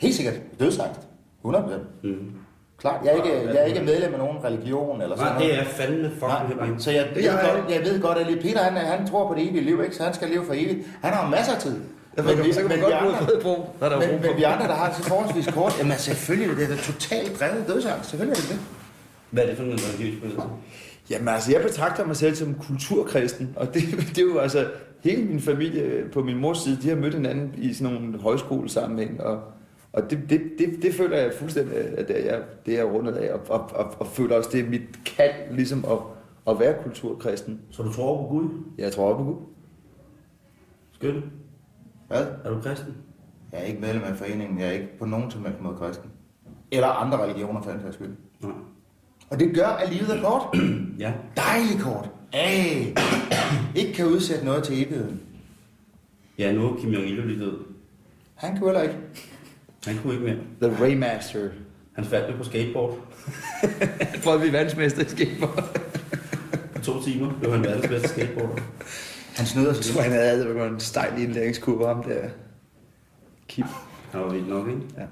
[0.00, 0.34] Helt sikkert.
[0.60, 1.00] Dødsangst.
[1.44, 1.58] 100%.
[2.02, 2.32] Mm.
[2.78, 3.04] Klart.
[3.04, 5.64] Jeg er ikke, jeg er ikke medlem af nogen religion eller sådan Nej, det er
[5.64, 9.06] fandme fucking Nej, så jeg ved, Jeg godt, jeg ved godt, at Peter han, han
[9.06, 9.96] tror på det evige liv, ikke?
[9.96, 10.86] så han skal leve for evigt.
[11.02, 11.76] Han har masser af tid.
[12.16, 14.66] så kan, så kan man vi godt bruge når der er men, men vi andre,
[14.66, 18.10] der har det så forholdsvis kort, jamen selvfølgelig, det er da totalt drevet dødsangst.
[18.10, 18.58] Selvfølgelig er det det.
[19.30, 20.46] Hvad er det for en religiøs bevægelse?
[21.10, 23.82] Jamen altså, jeg betragter mig selv som kulturkristen, og det,
[24.16, 27.54] det er jo altså, hele min familie på min mors side, de har mødt hinanden
[27.58, 29.42] i sådan nogle højskolesammenhæng, og,
[29.92, 32.86] og det, det, det, det føler jeg fuldstændig, at det er, jeg, det er jeg
[32.86, 35.98] rundet af, og, og, og, og føler også, det er mit kald, ligesom at,
[36.52, 37.60] at være kulturkristen.
[37.70, 38.48] Så du tror på Gud?
[38.78, 39.36] Jeg tror på Gud.
[40.92, 41.24] Skønt.
[42.08, 42.26] Hvad?
[42.44, 42.94] Er du kristen?
[43.52, 44.58] Jeg er ikke medlem af foreningen.
[44.58, 46.10] Jeg er ikke på nogen som helst måde kristen.
[46.70, 48.16] Eller andre religioner for den sags skyld.
[48.40, 48.52] Nej.
[49.34, 50.42] Og det gør, at livet er kort.
[50.98, 51.12] Ja.
[51.36, 52.10] Dejligt kort.
[52.32, 52.94] Ay.
[53.80, 55.20] Ikke kan udsætte noget til evigheden.
[56.38, 57.58] Ja, nu er Kim Jong-il jo lige død.
[58.34, 58.94] Han kunne heller ikke.
[59.86, 60.70] Han kunne ikke mere.
[60.70, 61.48] The Raymaster.
[61.92, 62.98] Han faldt jo på skateboard.
[64.24, 65.78] Prøvede at blive verdensmester i skateboard.
[66.74, 68.62] På to timer blev han verdens bedste skateboarder.
[69.36, 70.12] Han snyder Jeg sig tror, lidt.
[70.12, 72.28] han havde været en stejl indlæringskurve ham der.
[73.48, 73.64] Kim.
[74.12, 74.80] Han var vildt nok, ikke?
[74.98, 75.02] Ja.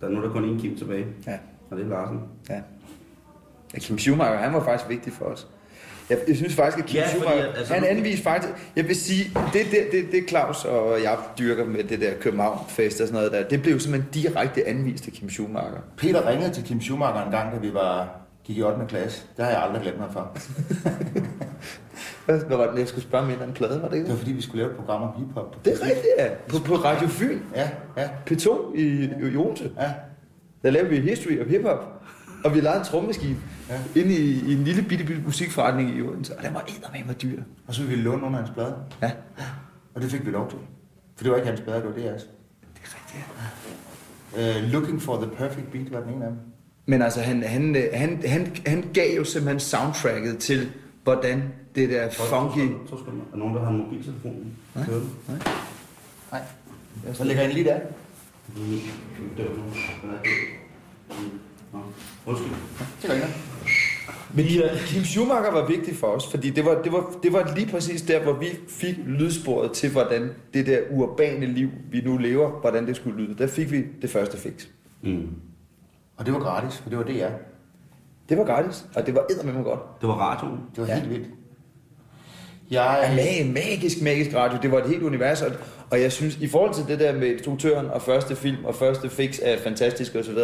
[0.00, 1.06] Der er nu der kun én Kim tilbage.
[1.26, 1.38] Ja.
[1.70, 2.20] Og det er Larsen.
[2.50, 2.60] Ja.
[3.74, 5.46] Ja Kim Schumacher, han var faktisk vigtig for os.
[6.10, 8.88] Jeg, jeg synes faktisk, at Kim Ja, ja, fordi, Schumacher, altså, han anviste faktisk, jeg
[8.88, 13.06] vil sige, det, det, det, det Claus og jeg dyrker med det der København-fest og
[13.08, 15.80] sådan noget der, det blev simpelthen direkte anvist til Kim Schumacher.
[15.96, 18.08] Peter ringede til Kim Schumacher en gang, da vi var,
[18.44, 18.78] gik i 8.
[18.88, 19.22] klasse.
[19.36, 20.36] Det har jeg aldrig glemt mig for.
[22.26, 24.32] Hvad var det, jeg skulle spørge mig en plade, var det ikke Det var fordi,
[24.32, 25.64] vi skulle lave et program om hiphop.
[25.64, 26.28] Det er rigtigt, ja.
[26.48, 27.38] På, på Radio Fyn.
[27.54, 29.70] Ja, ja, P2 i, i Odense.
[29.80, 29.90] ja.
[30.62, 32.02] Der lavede vi History of Hip Hop.
[32.44, 33.36] Og vi lavede en trommemaskine
[33.72, 34.00] ja.
[34.00, 36.36] Inde i, i, en lille bitte, bitte musikforretning i Odense.
[36.38, 37.42] Og den var eddermame dyr.
[37.66, 38.74] Og så ville vi låne nogle af hans blade.
[39.02, 39.10] Ja.
[39.94, 40.58] Og det fik vi lov til.
[41.16, 42.22] For det var ikke hans blade, det var deres.
[42.22, 43.24] Det er rigtigt,
[44.36, 44.64] ja.
[44.66, 46.38] Uh, Looking for the Perfect Beat var den ene af dem.
[46.86, 50.70] Men altså, han, han, han, han, han gav jo simpelthen soundtracket til,
[51.04, 51.42] hvordan
[51.74, 52.68] det der funky...
[52.88, 53.22] To sekunder.
[53.24, 54.52] Er der nogen, der har en mobiltelefon?
[54.74, 54.84] Nej.
[54.84, 55.10] Den?
[56.32, 56.42] Nej.
[57.12, 57.80] Så lægger jeg den lige der.
[58.56, 58.80] Mm,
[59.36, 59.48] Det er
[61.72, 61.78] nå.
[62.26, 62.50] Undskyld.
[63.08, 63.22] Noget.
[64.34, 67.52] Men Kim, Kim Schumacher var vigtig for os, fordi det var, det, var, det var
[67.56, 72.16] lige præcis der, hvor vi fik lydsporet til, hvordan det der urbane liv, vi nu
[72.16, 73.38] lever, hvordan det skulle lyde.
[73.38, 74.66] Der fik vi det første fix.
[75.02, 75.28] Mm.
[76.16, 77.30] Og det var gratis, for det var DR.
[78.28, 79.80] Det var gratis, og det var eddermame godt.
[80.00, 80.60] Det var radioen.
[80.76, 80.92] Det var Ja.
[80.94, 80.98] ja.
[81.00, 81.26] helt vildt.
[82.70, 84.58] Jeg, Ja, mag, magisk, magisk radio.
[84.62, 85.52] Det var et helt univers, og,
[85.90, 89.08] og jeg synes, i forhold til det der med instruktøren og første film og første
[89.10, 90.36] fix er fantastisk osv.,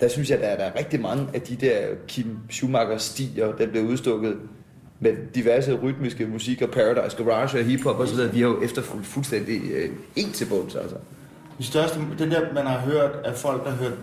[0.00, 1.78] der synes jeg, der er, der er rigtig mange af de der
[2.08, 4.36] Kim Schumacher-stier, der bliver udstukket
[5.00, 8.32] med diverse rytmiske musik og Paradise Garage og hiphop og så videre.
[8.32, 10.96] Vi har jo efterfulgt fuldstændig øh, en til bunds, altså.
[11.58, 13.98] De største, den der, man har hørt af folk, der har hørt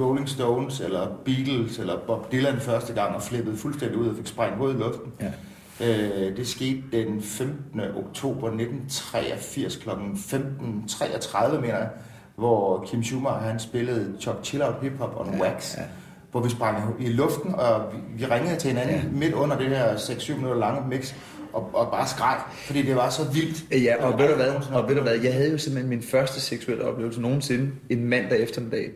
[0.00, 4.26] Rolling Stones eller Beatles eller Bob Dylan første gang og flippede fuldstændig ud og fik
[4.26, 5.12] sprængt hovedet i luften.
[5.20, 5.32] Ja.
[5.80, 7.80] Øh, det skete den 15.
[7.80, 9.90] oktober 1983 kl.
[9.90, 11.88] 15.33, mener jeg,
[12.36, 15.76] hvor Kim Schumacher han spillede Chuck Chill Out Hip Hop on Ja, Wax.
[15.76, 15.82] ja.
[16.30, 19.02] Hvor vi sprang i luften, og vi, ringede til hinanden Ja.
[19.12, 21.14] midt under det her 6-7 minutter lange mix,
[21.52, 23.82] og, og bare skreg, fordi det var så vildt.
[23.84, 26.40] Ja, og ved du hvad, og ved du hvad, jeg havde jo simpelthen min første
[26.40, 28.90] seksuelle oplevelse nogensinde en mandag eftermiddag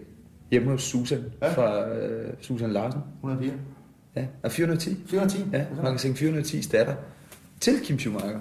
[0.51, 1.53] hjemme hos Susan Ja.
[1.53, 3.01] fra øh, Susan Larsen.
[3.23, 3.53] 104.
[4.17, 4.97] Ja, og 410.
[5.07, 5.45] 410?
[5.53, 6.95] Ja, magasin 410 datter
[7.61, 8.39] til Kim Schumacher.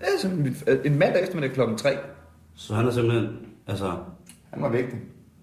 [0.00, 1.90] Ja, simpelthen min- en mandag eftermiddag klokken 3.
[2.54, 3.28] Så han er simpelthen,
[3.68, 3.92] altså,
[4.52, 4.98] Han var vigtig.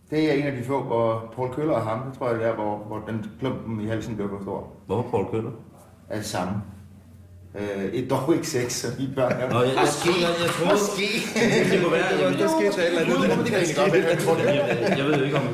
[0.10, 2.48] Det er en af de få, hvor Paul Køller og ham, det tror jeg det
[2.48, 4.68] er, hvor, hvor den klumpen i halsen blev for stor.
[4.86, 5.52] hvorfor Paul Køller?
[6.10, 6.54] Er det samme.
[7.60, 9.50] Øh, et dog ikke sex, så de børn er...
[9.54, 11.08] Nå, jeg, jeg, jeg, jeg, jeg troede, Måske.
[11.72, 13.46] det kunne være, jeg, Der skete et eller andet.
[13.94, 14.46] Det jeg tror det.
[14.46, 15.48] jeg, jeg ved ikke om,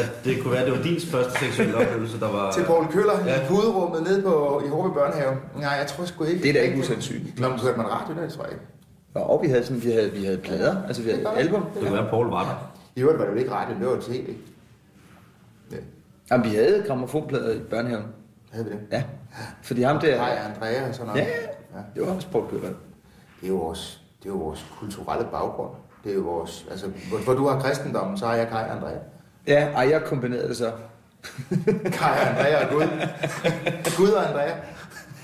[0.00, 2.52] at det kunne være, at det var din første seksuelle oplevelse, der var...
[2.52, 3.42] Til Paul Køller Ja.
[3.42, 5.34] i puderummet nede på, i Håbe Børnehave.
[5.56, 6.42] Nej, jeg tror sgu ikke.
[6.42, 7.40] Det er da ikke usandsynligt.
[7.40, 8.64] Nå, men hørte man radio der, tror jeg ikke.
[9.20, 11.62] Og vi havde, sådan, vi havde, vi havde plader, altså vi havde album.
[11.74, 12.72] Det kunne være, at Paul var der.
[12.96, 14.34] I øvrigt var det jo ikke radio, det var tv.
[15.72, 15.76] Ja,
[16.30, 18.06] Jamen, vi havde gramofonplader i børnehaven.
[18.52, 18.80] havde vi det?
[18.92, 19.02] Ja,
[19.62, 20.16] fordi ham der...
[20.16, 21.20] Hej, Andrea og sådan noget.
[21.20, 21.26] Ja,
[21.74, 21.80] ja.
[21.94, 22.68] Det var også Paul Køller.
[23.40, 25.70] Det er jo vores, det er jo vores kulturelle baggrund.
[26.04, 28.76] Det er jo vores, altså, hvor, hvor du har kristendommen, så har jeg Kai og
[28.76, 28.98] Andrea.
[29.46, 30.72] Ja, ej, jeg kombinerede det så.
[31.92, 32.82] Kai og Andrea og Gud.
[33.98, 34.52] Gud og Andrea.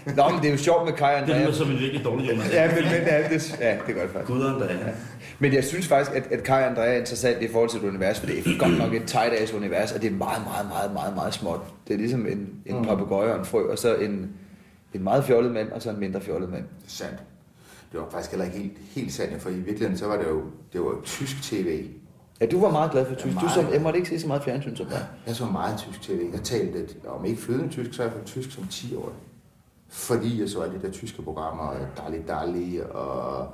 [0.07, 1.55] Nå, men det er jo sjovt med Kai og Det lyder Andrea.
[1.55, 2.53] som en virkelig dårlig Jonas.
[2.53, 4.33] Ja, men, men ja, det, ja, det gør det faktisk.
[4.33, 4.77] Gud Andrea.
[5.39, 8.21] Men jeg synes faktisk, at, at Kai Andrea er interessant i forhold til et univers,
[8.21, 10.93] for det er godt nok et tight ass univers, og det er meget, meget, meget,
[10.93, 11.61] meget, meget småt.
[11.89, 12.85] Det er ligesom en, en mm.
[12.85, 14.31] papegøje og en frø, og så en,
[14.95, 16.63] en meget fjollet mand, og så en mindre fjollet mand.
[16.63, 17.19] Det er sandt.
[17.93, 20.43] Det var faktisk heller ikke helt, helt sandt, for i virkeligheden så var det jo,
[20.73, 21.85] det var jo tysk tv.
[22.41, 23.35] Ja, du var meget glad for tysk.
[23.35, 23.53] Du meget.
[23.53, 25.07] som, jeg måtte ikke se så meget fjernsyn som dig.
[25.27, 26.21] Jeg så meget tysk tv.
[26.33, 29.13] Jeg talte, om ikke flydende tysk, så er jeg for tysk som 10 år.
[29.93, 33.47] Fordi jeg så alle de der tyske programmer, Dali Dali og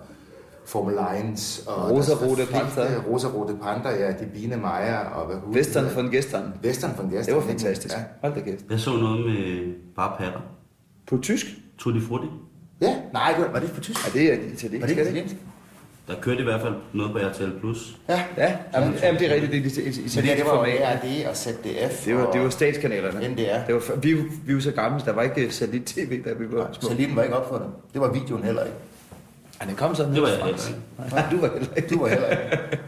[0.67, 2.87] Formel 1 og Rosa-Rote der er Panther.
[2.87, 6.03] flere- Rosa-Rote Panther, ja, de Biene Meier og hvad hun Western hedder.
[6.03, 6.53] von Gestern.
[6.65, 7.25] Western von Gestern.
[7.27, 7.95] Det var fantastisk.
[7.95, 8.03] Ja.
[8.23, 8.65] Hold da kæft.
[8.71, 10.41] Jeg så noget med bare patter.
[11.07, 11.47] På tysk?
[11.79, 12.29] Tutti Frutti.
[12.81, 14.07] ja, nej, det var, var det på tysk?
[14.15, 14.63] Ja, det er italiensk.
[14.63, 15.03] Var det ikke?
[15.03, 15.37] italiensk?
[16.09, 17.59] Der kørte i hvert fald noget på RTL+.
[17.61, 17.97] Plus.
[18.09, 18.25] Ja.
[18.37, 19.53] Ja, jamen, jamen, det er rigtigt.
[19.53, 20.73] Det er it- it- Men det, det var jo.
[20.85, 22.05] ARD og ZDF.
[22.05, 23.29] Det var, det var statskanalerne.
[23.29, 23.67] NDR.
[23.67, 24.17] Det var, vi, er
[24.47, 26.83] vi jo så gamle, så der var ikke satellit-tv, da vi var små.
[26.89, 27.69] Satellitten var ikke opfundet.
[27.93, 28.77] Det var videoen heller ikke.
[29.63, 31.13] Ja, den kom sådan Det var jeg heller Frans.
[31.13, 31.89] Nej, du var heller ikke.
[31.95, 32.59] Du var heller ikke.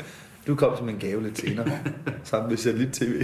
[0.46, 1.70] Du kom som en gave lidt senere,
[2.24, 3.22] sammen med satellit-tv.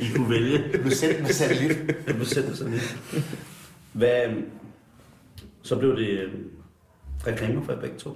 [0.00, 0.58] I kunne vælge.
[0.58, 1.78] Du blev sendt med satellit.
[2.06, 2.96] Det blev sendt sådan lidt.
[3.92, 4.20] Hvad,
[5.62, 6.30] så blev det øh,
[7.26, 8.10] reklamer for jer begge to.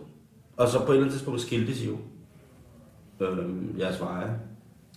[0.58, 1.96] Og så på et eller andet tidspunkt skiltes I jo.
[3.26, 4.30] Øhm, jeres veje.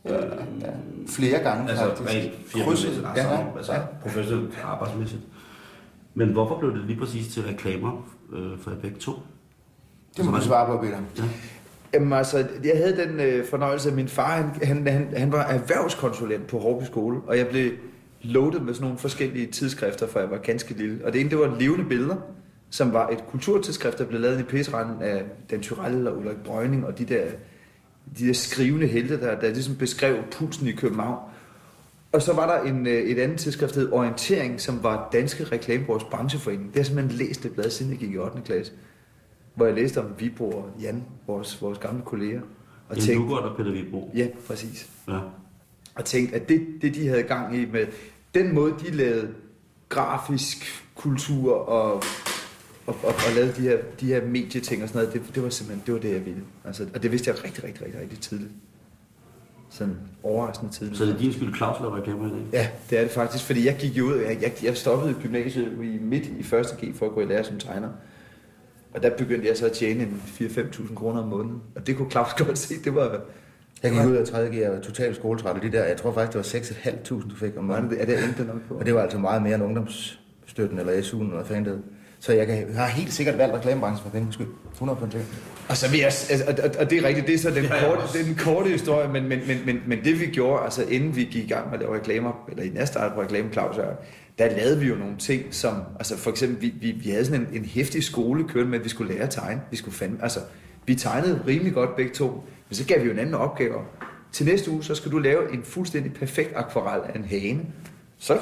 [0.10, 2.10] Øhm, Flere gange altså faktisk.
[2.10, 3.58] rent firmamæssigt, altså, Ja, ja, ja.
[3.58, 5.22] altså professionelt arbejdsmæssigt.
[6.14, 9.12] Men hvorfor blev det lige præcis til reklamer øh, for begge to?
[10.18, 10.98] Det må du svare på, Peter.
[11.18, 11.24] Ja.
[11.94, 15.44] Jamen altså, jeg havde den øh, fornøjelse, at min far, han, han, han, han var
[15.44, 17.72] erhvervskonsulent på Hårby Skole, og jeg blev
[18.22, 21.06] loaded med sådan nogle forskellige tidsskrifter, for jeg var ganske lille.
[21.06, 22.16] Og det ene, det var levende billeder,
[22.72, 26.86] som var et kulturtidsskrift, der blev lavet i pisranden af Dan Tyrell og Ulrik Brøgning,
[26.86, 27.26] og de der,
[28.20, 31.20] de der skrivende helte, der, der ligesom beskrev pulsen i København.
[32.12, 35.44] Og så var der en, øh, et andet tidsskrift, der hed Orientering, som var Danske
[35.44, 36.68] Reklamebureaus brancheforening.
[36.68, 38.42] Det har jeg simpelthen læst det blad, siden jeg gik i 8.
[38.46, 38.74] klasse.
[39.56, 42.42] Hvor jeg læste om Vibro og Jan, vores, vores gamle kolleger.
[42.90, 44.12] Og Jan Lugård og Peter Vibro.
[44.16, 44.90] Ja, præcis.
[45.08, 45.20] Ja.
[45.96, 47.88] Og tænkte, at det, det, de havde gang i med
[48.36, 49.34] den måde, de lavede
[49.90, 52.04] grafisk kultur og,
[52.88, 55.50] og, og, og lavede de her, de her medieting og sådan noget, det, det var
[55.50, 56.44] simpelthen det, var det jeg ville.
[56.66, 58.52] Altså, og det vidste jeg rigtig, rigtig, rigtig, rigtig tidligt.
[59.70, 60.98] Sådan overraskende tidligt.
[60.98, 62.40] Så det er din skyld, Claus laver reklamer i dag?
[62.54, 65.16] Ja, det er det faktisk, fordi jeg gik jo ud, jeg, jeg, jeg stoppede i
[65.22, 67.90] gymnasiet i midt i første G for at gå i lære som tegner.
[68.94, 71.62] Og der begyndte jeg så at tjene en 4-5.000 kroner om måneden.
[71.76, 73.22] Og det kunne Claus godt se, det var...
[73.84, 74.40] Jeg gik ud af 3.
[74.40, 77.36] G, jeg var totalt skoletræt, og de der, jeg tror faktisk, det var 6.500, du
[77.36, 77.90] fik om måneden.
[77.90, 78.74] det, er det endte nok på?
[78.74, 81.82] Og det var altså meget mere end ungdomsstøtten eller SU'en eller hvad fanden det.
[82.22, 84.48] Så jeg, kan, jeg har helt sikkert valgt reklamebranchen for penge skyld.
[84.74, 85.06] 100 på
[85.70, 87.66] Og så vil jeg, altså, og, og, og det er rigtigt, det er så den,
[87.66, 90.84] korte, det er den korte historie, men, men, men, men, men det vi gjorde, altså
[90.84, 93.54] inden vi gik i gang med at lave reklamer, eller i næste start på reklame,
[93.54, 93.96] Claus og jeg,
[94.40, 97.42] der lavede vi jo nogle ting, som, altså for eksempel, vi, vi, vi havde sådan
[97.42, 99.62] en, en hæftig skole kørende med, at vi skulle lære at tegne.
[99.72, 100.40] Vi skulle fandme, altså,
[100.86, 103.78] vi tegnede rimelig godt begge to, men så gav vi jo en anden opgave.
[104.32, 107.62] Til næste uge, så skal du lave en fuldstændig perfekt akvarel af en hane.
[108.18, 108.40] Så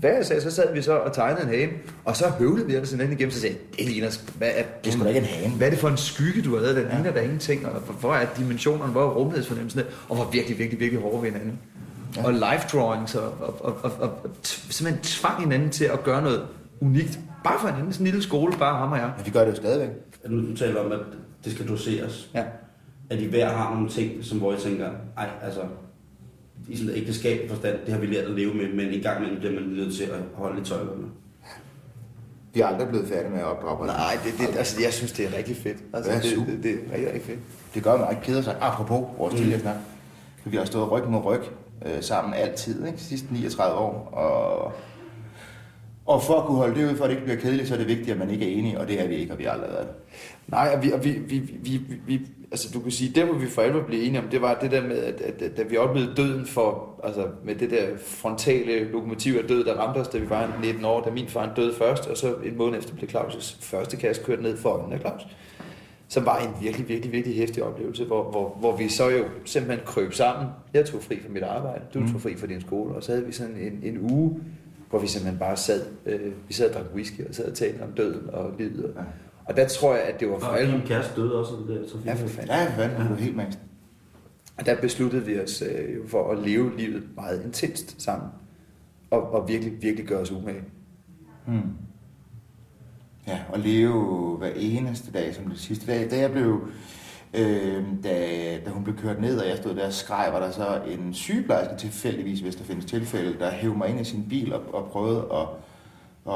[0.00, 1.72] hvad jeg sagde, så sad vi så og tegnede en hane,
[2.04, 4.94] og så høvlede vi ellers hinanden igennem, så sagde jeg, det ligner, hvad er, Det
[4.94, 5.54] er ikke en hane.
[5.54, 6.76] Hvad er det for en skygge, du har lavet?
[6.76, 10.58] Den ligner der ingenting, og hvor- hvor er dimensionerne, hvor er rumhedsfornemmelsen, og hvor virkelig,
[10.58, 11.58] virkelig, virkelig hårde ved hinanden.
[12.16, 12.26] Ja.
[12.26, 14.10] Og live drawings, og, og, og, og, og
[14.46, 16.42] t- simpelthen tvang hinanden til at gøre noget
[16.80, 17.18] unikt.
[17.44, 19.12] Bare for hinanden, sådan en lille skole, bare ham og jeg.
[19.16, 19.88] Men vi gør det jo stadigvæk.
[20.28, 20.98] Nu du taler om, at
[21.44, 22.28] det skal doseres.
[22.34, 22.44] Ja.
[23.10, 25.60] At I hver har nogle ting, som hvor I tænker, ej, altså,
[26.68, 29.18] i sådan et ægteskab forstand, det har vi lært at leve med, men en gang
[29.18, 31.08] imellem bliver man nødt til at holde lidt tøj med.
[32.54, 33.86] Vi er aldrig blevet færdige med at opdrage.
[33.86, 35.76] Nej, det, det, altså, jeg synes, det er rigtig fedt.
[35.92, 36.50] Altså, det, super.
[36.50, 37.38] det, det, er rigtig, rigtig fedt.
[37.74, 38.56] Det gør mig ikke keder sig.
[38.60, 39.38] Apropos vores mm.
[39.38, 39.76] tidligere snak.
[40.44, 41.40] Vi har stået ryg mod ryg
[41.86, 42.98] øh, sammen altid, ikke?
[42.98, 44.08] De sidste 39 år.
[44.12, 44.72] Og,
[46.06, 47.78] og for at kunne holde det ud, for at det ikke bliver kedeligt, så er
[47.78, 49.50] det vigtigt, at man ikke er enige, og det er vi ikke, og vi har
[49.50, 49.94] aldrig været det.
[50.48, 53.34] Nej, og vi, og vi, vi, vi, vi, vi, altså du kan sige, det hvor
[53.34, 55.62] vi for alvor blev enige om, det var det der med, at, at, at da
[55.62, 60.08] vi oplevede døden for, altså med det der frontale lokomotiv af død, der ramte os,
[60.08, 62.94] da vi var 19 år, da min far døde først, og så en måned efter
[62.94, 65.26] blev Claus' første kasse kørt ned for øjnene af Claus.
[66.10, 69.86] Som var en virkelig, virkelig, virkelig hæftig oplevelse, hvor, hvor, hvor vi så jo simpelthen
[69.86, 70.46] krøb sammen.
[70.74, 73.26] Jeg tog fri fra mit arbejde, du tog fri fra din skole, og så havde
[73.26, 74.40] vi sådan en, en uge,
[74.90, 77.82] hvor vi simpelthen bare sad, øh, vi sad og drak whisky og sad og talte
[77.82, 78.84] om døden og livet.
[78.96, 79.04] Og,
[79.48, 80.78] og der tror jeg, at det var for Og alvor.
[80.78, 82.06] din kæreste døde også det der trafik.
[82.06, 82.50] Ja, for fanden.
[82.50, 83.58] Ja, for fanden, er helt mast.
[84.56, 88.28] Og der besluttede vi os øh, jo for at leve livet meget intenst sammen.
[89.10, 90.62] Og, og virkelig, virkelig gøre os umage.
[91.46, 91.62] Hmm.
[93.26, 96.10] Ja, og leve hver eneste dag som det sidste dag.
[96.10, 96.68] Da jeg blev,
[97.34, 100.50] øh, da, da hun blev kørt ned, og jeg stod der og skreg, var der
[100.50, 104.52] så en sygeplejerske tilfældigvis, hvis der findes tilfælde, der hævde mig ind i sin bil
[104.52, 105.46] og, og prøvede at,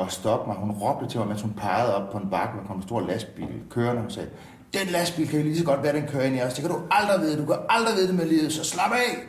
[0.00, 0.56] at stoppe mig.
[0.56, 3.00] Hun råbte til mig, mens hun pegede op på en bakke, hvor kom en stor
[3.00, 4.02] lastbil kørende.
[4.02, 4.28] Hun sagde,
[4.74, 6.54] den lastbil kan jo lige så godt være, den kører ind i os.
[6.54, 7.38] Det kan du aldrig vide.
[7.40, 9.26] Du kan aldrig vide det med livet, så slap af.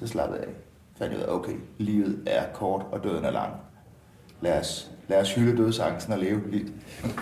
[0.00, 0.54] Så slappede jeg af.
[0.98, 3.52] Fandt jeg ud af, okay, livet er kort, og døden er lang.
[4.40, 6.40] Lad os, lad os hylde dødsangsten og leve.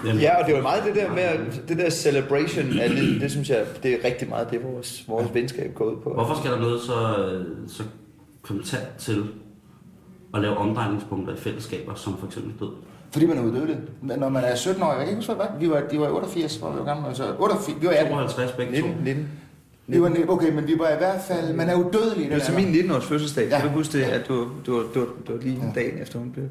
[0.07, 3.30] Jamen, Ja, og det var meget det der med, det der celebration af livet, det
[3.30, 6.12] synes jeg, det er rigtig meget det, vores, vores venskab går ud på.
[6.14, 6.96] Hvorfor skal der noget så,
[7.76, 7.83] så
[8.42, 9.24] kontant til
[10.35, 12.70] at lave omdrejningspunkter i fællesskaber, som for eksempel død?
[13.12, 13.77] Fordi man er uddødelig.
[14.03, 16.09] Men når man er 17 år, jeg kan ikke huske, hvad vi var, de var
[16.09, 17.09] 88, hvor vi var gamle.
[17.09, 18.12] Altså 88, vi var 18.
[18.12, 18.87] 52 begge to.
[18.87, 19.29] 19, 19.
[19.87, 22.25] Vi var, okay, men vi var i hvert fald, man er udødelig.
[22.25, 22.83] Det var til min alder.
[22.83, 23.49] 19-års fødselsdag.
[23.49, 23.61] Ja.
[23.61, 26.44] Kan du huske det, at du, du, du, du var lige dagen efter hun blev?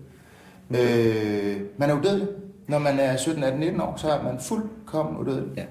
[0.82, 2.28] Øh, man er udødelig.
[2.67, 5.50] Når man er 17, 18, 19 år, så er man fuldkommen udødelig.
[5.58, 5.63] Ja.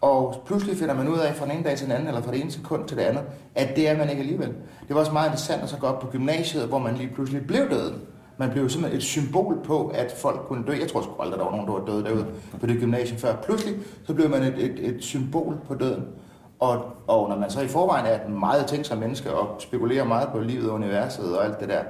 [0.00, 2.32] Og pludselig finder man ud af fra den ene dag til den anden, eller fra
[2.32, 3.22] det ene sekund til det andet,
[3.54, 4.48] at det er man ikke alligevel.
[4.88, 7.46] Det var også meget interessant at så gå op på gymnasiet, hvor man lige pludselig
[7.46, 7.92] blev død.
[8.38, 10.72] Man blev simpelthen et symbol på, at folk kunne dø.
[10.80, 12.26] Jeg tror sgu aldrig, der var nogen, der var døde derude
[12.60, 13.36] på det gymnasium før.
[13.36, 16.04] Pludselig så blev man et, et, et symbol på døden.
[16.60, 20.28] Og, og når man så i forvejen er et meget tænksom menneske og spekulerer meget
[20.28, 21.82] på livet og universet og alt det der,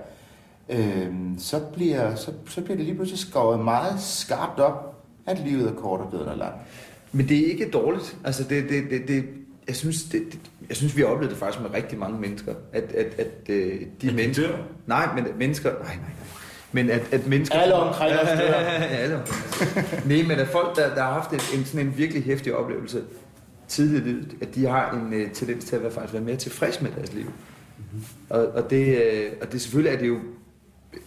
[0.69, 4.95] øh, så, bliver, så, så bliver det lige pludselig skåret meget skarpt op,
[5.27, 6.55] at livet er kort og døden er lang.
[7.17, 8.17] Men det er ikke dårligt.
[8.25, 9.25] Altså, det, det, det, det,
[9.67, 12.55] jeg, synes, det, det, jeg synes, vi har oplevet det faktisk med rigtig mange mennesker.
[12.73, 14.47] At, at, at øh, de de mennesker...
[14.47, 14.57] dør?
[14.87, 15.71] Nej, men at mennesker...
[15.71, 16.11] Nej, nej, nej.
[16.73, 17.59] Men at, at mennesker...
[17.59, 18.53] Alle omkring os dør.
[19.03, 19.23] Alle.
[20.05, 23.03] Nej, men at folk, der, der har haft en, en, sådan en virkelig hæftig oplevelse
[23.69, 26.37] tidligt i livet, at de har en uh, tendens til at være, faktisk være mere
[26.37, 27.25] tilfreds med deres liv.
[27.25, 28.03] Mm-hmm.
[28.31, 30.19] Og, og, det, øh, og det selvfølgelig er det jo...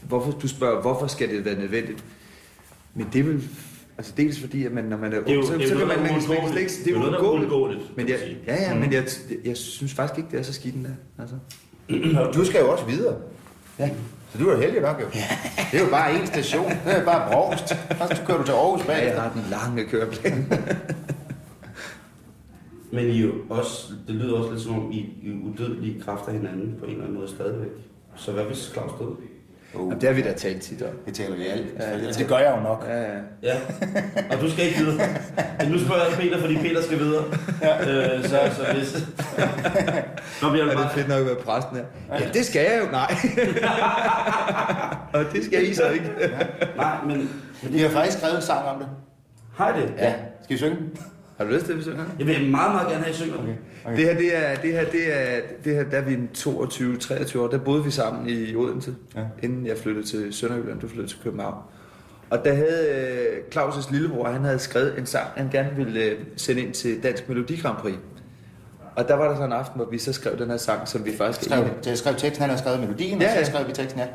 [0.01, 2.03] Hvorfor, du spørger, hvorfor skal det være nødvendigt?
[2.93, 3.49] Men det vil
[3.99, 5.87] Altså dels fordi, at man, når man er ung, så, det er så kan noget,
[5.87, 7.97] man, man, man, slet ikke, det er jo uundgåeligt.
[7.97, 8.79] Men jeg, ja, ja, Mm.
[8.79, 9.03] men jeg,
[9.45, 10.89] jeg synes faktisk ikke, det er så skidt endda.
[11.19, 11.35] Altså.
[12.39, 13.15] Du skal jo også videre.
[13.79, 13.89] Ja.
[14.31, 15.05] Så du er jo heldig nok jo.
[15.71, 16.69] Det er jo bare én station.
[16.85, 17.73] Det er bare Brogst.
[17.91, 20.47] Først kører du til Aarhus Ja, jeg har den lange køreplan.
[22.93, 26.31] Men I jo også, det lyder også lidt som om, I, I er udødelige kræfter
[26.31, 27.69] hinanden på en eller anden måde stadigvæk.
[28.15, 29.15] Så hvad hvis Claus døde?
[29.73, 30.89] Jamen, det har vi da talt tit om.
[31.05, 31.65] Det taler vi alt.
[31.79, 32.85] Ja, Ja, det- gør jeg jo nok.
[32.89, 33.07] Ja, ja.
[33.43, 33.55] Ja,
[34.31, 35.07] og du skal ikke videre.
[35.59, 37.23] Men nu spørger jeg Peter, fordi Peter skal videre.
[37.61, 37.89] Ja.
[38.15, 39.07] Øh, så, så hvis...
[40.41, 40.89] Nå, Er det bare...
[40.93, 42.17] fedt nok at være præsten her?
[42.19, 42.91] Ja, det skal jeg jo.
[42.91, 43.15] Nej.
[45.13, 46.11] Og det skal I så ikke.
[46.77, 47.17] Nej, men...
[47.17, 47.29] men
[47.63, 48.87] Vi det, har faktisk skrevet en sang om det.
[49.57, 49.93] har I det?
[49.97, 50.13] Ja.
[50.43, 50.77] Skal vi synge?
[51.39, 52.05] Har du lyst til, at vi synger?
[52.19, 53.37] Jeg vil meget, meget gerne have, at I synger.
[53.37, 53.53] Okay.
[53.85, 53.95] Okay.
[53.97, 57.47] Det her, det er, det her, det er, det her, der er vi 22-23 år.
[57.47, 59.21] Der boede vi sammen i Odense, Ja.
[59.43, 61.55] inden jeg flyttede til Sønderjylland, du flyttede til København.
[62.29, 66.17] Og der havde øh, Claus' lillebror, han havde skrevet en sang, han gerne ville øh,
[66.37, 67.95] sende ind til Dansk Melodi Grand Prix.
[68.95, 71.05] Og der var der så en aften, hvor vi så skrev den her sang, som
[71.05, 73.43] vi faktisk Skrev, jeg skrev teksten, han har skrevet melodien, Ja, og ja.
[73.43, 74.07] så skrev vi teksten, ja.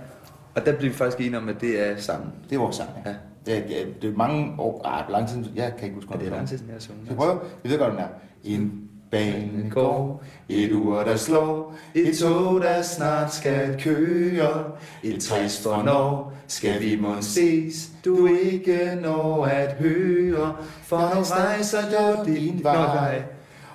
[0.54, 2.30] Og der blev vi faktisk enige om, at det er sangen.
[2.50, 3.10] Det er vores sang, ja.
[3.10, 3.16] Ja.
[3.46, 6.26] Det, det, det er mange år, ah, lang tid, jeg kan ikke huske, Og det
[6.26, 7.04] er lang tid jeg har sunget.
[7.04, 7.38] Skal prøve?
[7.62, 8.08] Vi ved godt, den er.
[8.44, 14.64] En bane går, et ur, der slår, et tog, der snart skal køre,
[15.02, 21.20] et trist for når, skal vi må ses, du ikke når at høre, for nu
[21.20, 23.22] rejser jeg din vej.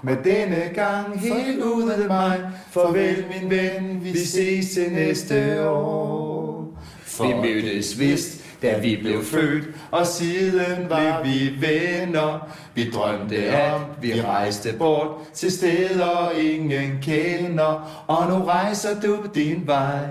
[0.04, 6.80] Med denne gang helt uden mig, farvel min ven, vi ses til næste år.
[7.22, 12.50] Vi mødtes vist, da vi blev født, og siden blev vi venner.
[12.76, 19.64] Vi drømte om, vi rejste bort til steder ingen kender, og nu rejser du din
[19.66, 20.08] vej.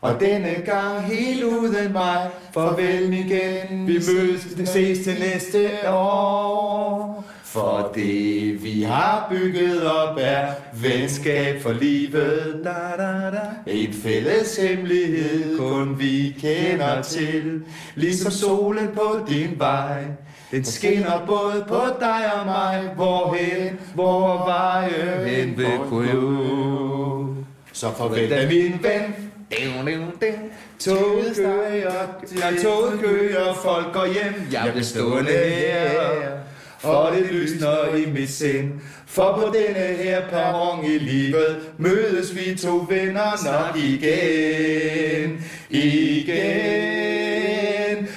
[0.00, 7.24] Og denne gang helt uden mig, farvel igen, vi mødes, ses til næste år.
[7.56, 12.60] For det vi har bygget op er venskab for livet.
[12.64, 13.72] Da, da, da.
[13.72, 17.62] En fælles hemmelighed, kun vi kender til.
[17.94, 20.04] Ligesom solen på din vej.
[20.50, 22.90] Den skinner både på dig og mig.
[22.94, 27.34] Hvorhen, hvor vejen hen vil gå.
[27.72, 29.30] Så farvel da min ven.
[29.50, 30.52] Ding, ding, ding.
[30.78, 34.48] Toget kører, når toget kører, folk går hjem.
[34.52, 36.36] Jeg bliver stående her,
[36.78, 38.72] for det lysner i mit sind.
[39.06, 45.44] For på denne her perron i livet, mødes vi to venner nok igen.
[45.70, 46.86] Igen.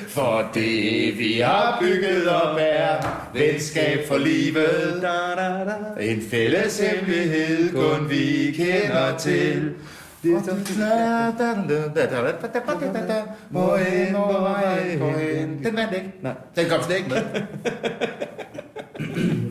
[0.07, 2.95] For det vi har bygget op er
[3.33, 5.01] venskab for livet.
[6.01, 9.73] En fælles hemmelighed, kun vi kender til.
[13.49, 14.57] Hvor hen, hvor.
[15.63, 16.11] Den vandt ikke.
[16.21, 16.33] Nej.
[16.55, 17.21] Den kom slet ikke med.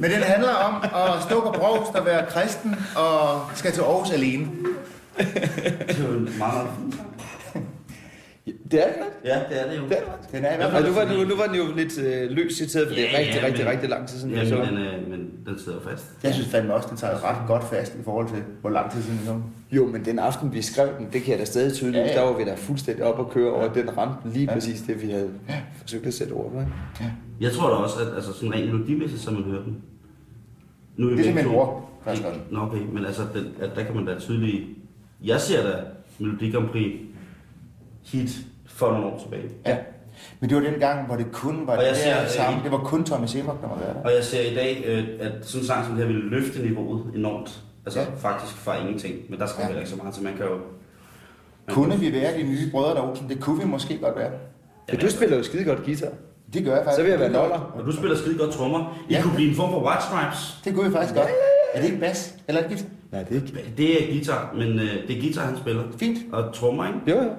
[0.00, 4.10] Men den handler om at stå på brovst og være kristen og skal til Aarhus
[4.10, 4.48] alene.
[5.18, 5.26] Det
[5.88, 7.00] er jo en meget, fin.
[8.70, 8.94] Det er det.
[9.24, 9.84] Ja, det er det jo.
[9.84, 10.32] Det er det.
[10.32, 11.98] Den er i hvert Og fald nu var, den, jo- nu var den jo lidt
[11.98, 14.34] øh, løs citeret, for det er Ja, rigtig, ja, rigtig, men- rigtig lang tid siden,
[14.34, 14.78] Ja, men, den.
[14.78, 16.04] øh, men den sidder fast.
[16.22, 19.02] Jeg synes fandme også, den tager ret godt fast i forhold til, hvor lang tid
[19.02, 19.44] siden den kom.
[19.72, 21.96] Jo, men den aften, vi skrev den, det kan jeg da stadig tydeligt.
[21.96, 22.20] Ja, Ja, ja.
[22.20, 22.20] ja.
[22.26, 24.50] Der var vi da fuldstændig op og køre, og den ramte lige Ja.
[24.50, 24.54] ja.
[24.54, 25.54] præcis det, vi havde ja.
[25.80, 26.58] forsøgt at sætte ord på.
[26.60, 26.72] ikke?
[27.40, 29.76] Jeg tror da også, at altså, sådan rent melodimæssigt, så man hører den.
[30.96, 32.26] Nu er Det er simpelthen ord, faktisk.
[32.50, 34.64] Nå, okay, men altså, den, at der kan man da tydeligt...
[35.24, 35.76] Jeg ser da
[36.18, 36.92] Melodi Grand Prix
[38.04, 38.38] hit
[38.78, 39.42] for nogle år tilbage.
[39.66, 39.76] Ja.
[40.40, 42.28] Men det var den gang, hvor det kun var Og jeg det ser, der øh,
[42.28, 42.62] sammen.
[42.64, 44.02] Det var kun Tommy Sebak, der var der.
[44.04, 46.62] Og jeg ser i dag, øh, at sådan en sang som det her ville løfte
[46.62, 47.60] niveauet enormt.
[47.86, 48.06] Altså Ja.
[48.30, 49.14] faktisk fra ingenting.
[49.28, 49.76] Men der skal Ja.
[49.78, 50.24] ikke så meget til.
[50.24, 50.52] Man kan jo...
[51.66, 53.28] Man Kunne vi være de nye brødre der Olsen?
[53.28, 54.30] Det kunne vi måske godt være.
[54.92, 56.08] Ja, du spiller jo skide godt guitar.
[56.52, 56.96] Det gør jeg faktisk.
[56.96, 57.72] Så vil jeg være noller.
[57.78, 59.02] Og du spiller skide godt trommer.
[59.08, 59.16] I Ja.
[59.16, 59.22] ja.
[59.22, 60.60] kunne blive en form for White Stripes.
[60.64, 61.28] Det kunne vi faktisk godt.
[61.74, 62.34] Er det ikke bas?
[62.48, 62.88] Eller er det gift?
[63.12, 63.72] Nej, det er ikke.
[63.76, 65.82] Det er guitar, men øh, det er guitar, han spiller.
[66.00, 66.18] Fint.
[66.32, 66.98] Og trommer, ikke?
[67.08, 67.30] Jo, jo.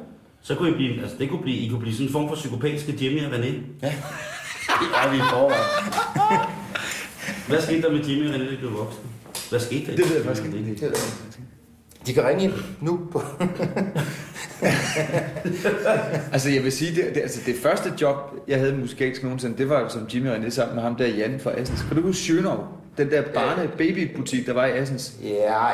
[0.42, 2.36] Så kunne I blive, altså det kunne blive, I kunne blive sådan en form for
[2.36, 3.54] psykopatiske Jimmy og René.
[3.82, 3.94] Ja.
[4.82, 5.64] Det er vi i forvejen.
[7.48, 9.04] Hvad skete der med Jimmy og René, da de blev voksne?
[9.50, 9.96] Hvad skete der?
[9.96, 10.58] Det ved jeg faktisk ikke.
[10.58, 11.40] Det ved jeg ikke.
[12.08, 13.22] De kan ringe ind nu på...
[16.32, 18.16] Altså, jeg vil sige, det, det, altså, det første job,
[18.48, 21.52] jeg havde musikalsk nogensinde, det var som Jimmy René sammen med ham der Jan fra
[21.52, 21.82] Assens.
[21.88, 22.58] Kan du huske Schönau?
[22.98, 25.14] Den der barne babybutik, der var i Assens.
[25.24, 25.66] Ja,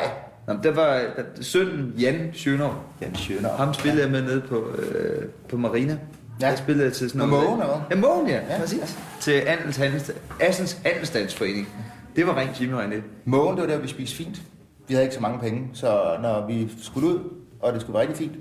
[0.46, 2.70] Nå, der var der, sønnen Jan Schönau.
[3.02, 3.48] Jan Schøner.
[3.56, 5.92] Ham spillede jeg med nede på, øh, på Marina.
[5.92, 6.46] Ja.
[6.46, 6.50] Ja.
[6.50, 7.44] Der spillede jeg til sådan Med noget...
[7.48, 8.34] Mogen, eller Ja, Mogen, ja.
[8.34, 8.54] Ja.
[8.54, 8.60] ja.
[8.60, 8.98] Præcis.
[9.20, 11.68] Til Andels, Handels, Assens Andelsdagsforening.
[12.16, 13.02] Det var rent Jimmy René.
[13.24, 14.42] Mågen, det var der, vi spiste fint.
[14.88, 17.18] Vi havde ikke så mange penge, så når vi skulle ud,
[17.60, 18.32] og det skulle være rigtig fint,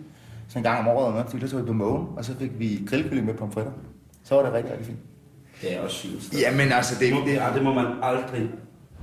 [0.47, 2.51] så en gang om året, eller noget, så var vi på Mågen, og så fik
[2.59, 3.71] vi grillkylling med pomfritter.
[4.23, 4.99] Så var det rigtig, rigtig fint.
[5.61, 6.41] Det er også sygt.
[6.41, 8.49] Jamen altså, det, Det, må, det, det, må man aldrig.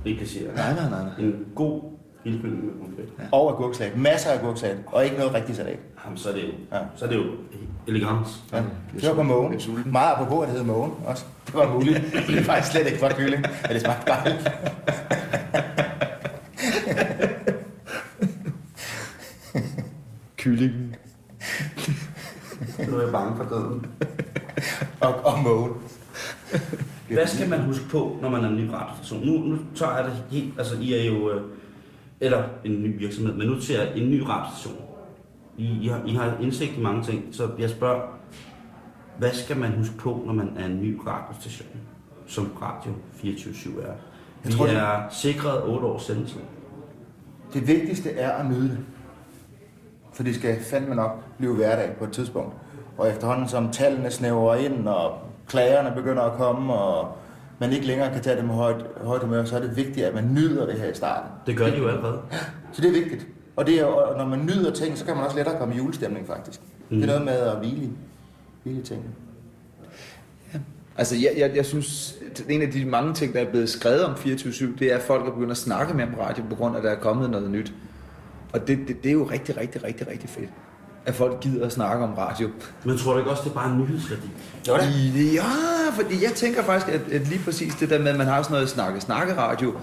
[0.05, 0.13] Nej,
[0.55, 1.11] nej, nej, nej.
[1.19, 1.81] En god
[2.23, 3.29] Grillkylling med pommes frites.
[3.31, 3.97] Og agurksalat.
[3.97, 4.77] Masser af agurksalat.
[4.85, 5.79] Og ikke noget rigtig salat.
[6.05, 6.47] Jamen, så er det jo,
[6.77, 6.79] Ja.
[6.95, 7.23] så er det jo
[7.87, 8.31] elegance.
[8.53, 8.57] Ja.
[8.95, 9.61] Det var på mågen.
[9.85, 11.25] Meget apropos, at det hed mågen også.
[11.47, 12.01] Det var muligt.
[12.27, 14.49] Det er faktisk slet ikke for kylling, at det smagte dejligt.
[20.37, 20.95] Kyllingen.
[22.89, 23.85] Nu er jeg bange for døden.
[25.01, 25.71] Og, og mågen.
[27.09, 29.25] Hvad skal man huske på, når man er en ny radiostation?
[29.25, 31.41] Nu, nu tager jeg det helt, altså I er jo, øh,
[32.25, 34.79] eller en ny virksomhed, men nu jeg en ny radiostation.
[35.57, 38.01] I, I, har, I har indsigt i mange ting, så jeg spørger,
[39.17, 41.69] hvad skal man huske på, når man er en ny radiostation,
[42.27, 43.93] som Radio 24 er?
[44.43, 46.35] Vi tror, det- er sikret 8 års sendelse.
[47.53, 48.77] Det vigtigste er at nyde det.
[50.13, 52.53] For det skal fandme nok blive hverdag på et tidspunkt.
[52.97, 55.17] Og efterhånden som tallene snæver ind, og
[55.47, 57.17] klagerne begynder at komme, og
[57.59, 60.13] man ikke længere kan tage det med højt, højt humør, så er det vigtigt, at
[60.13, 61.29] man nyder det her i starten.
[61.45, 62.19] Det gør de jo allerede.
[62.71, 63.27] Så det er vigtigt.
[63.55, 65.77] Og, det er, og når man nyder ting, så kan man også lettere komme i
[65.77, 66.61] julestemning, faktisk.
[66.89, 66.95] Mm.
[66.95, 67.89] Det er noget med at hvile,
[68.63, 69.09] hvile i tingene.
[70.97, 72.15] Altså, jeg, jeg, jeg synes,
[72.49, 75.27] en af de mange ting, der er blevet skrevet om 24-7, det er, at folk
[75.27, 77.49] er begyndt at snakke mere om radio, på grund af, at der er kommet noget
[77.49, 77.73] nyt.
[78.53, 80.49] Og det, det, det er jo rigtig, rigtig, rigtig, rigtig fedt,
[81.05, 82.49] at folk gider at snakke om radio.
[82.83, 84.27] Men tror du ikke også, det er bare en nyhedsværdi?
[84.67, 84.83] Jo da.
[85.33, 88.41] Ja, fordi jeg tænker faktisk, at, at lige præcis det der med, at man har
[88.41, 89.73] sådan noget snakke-snakke-radio,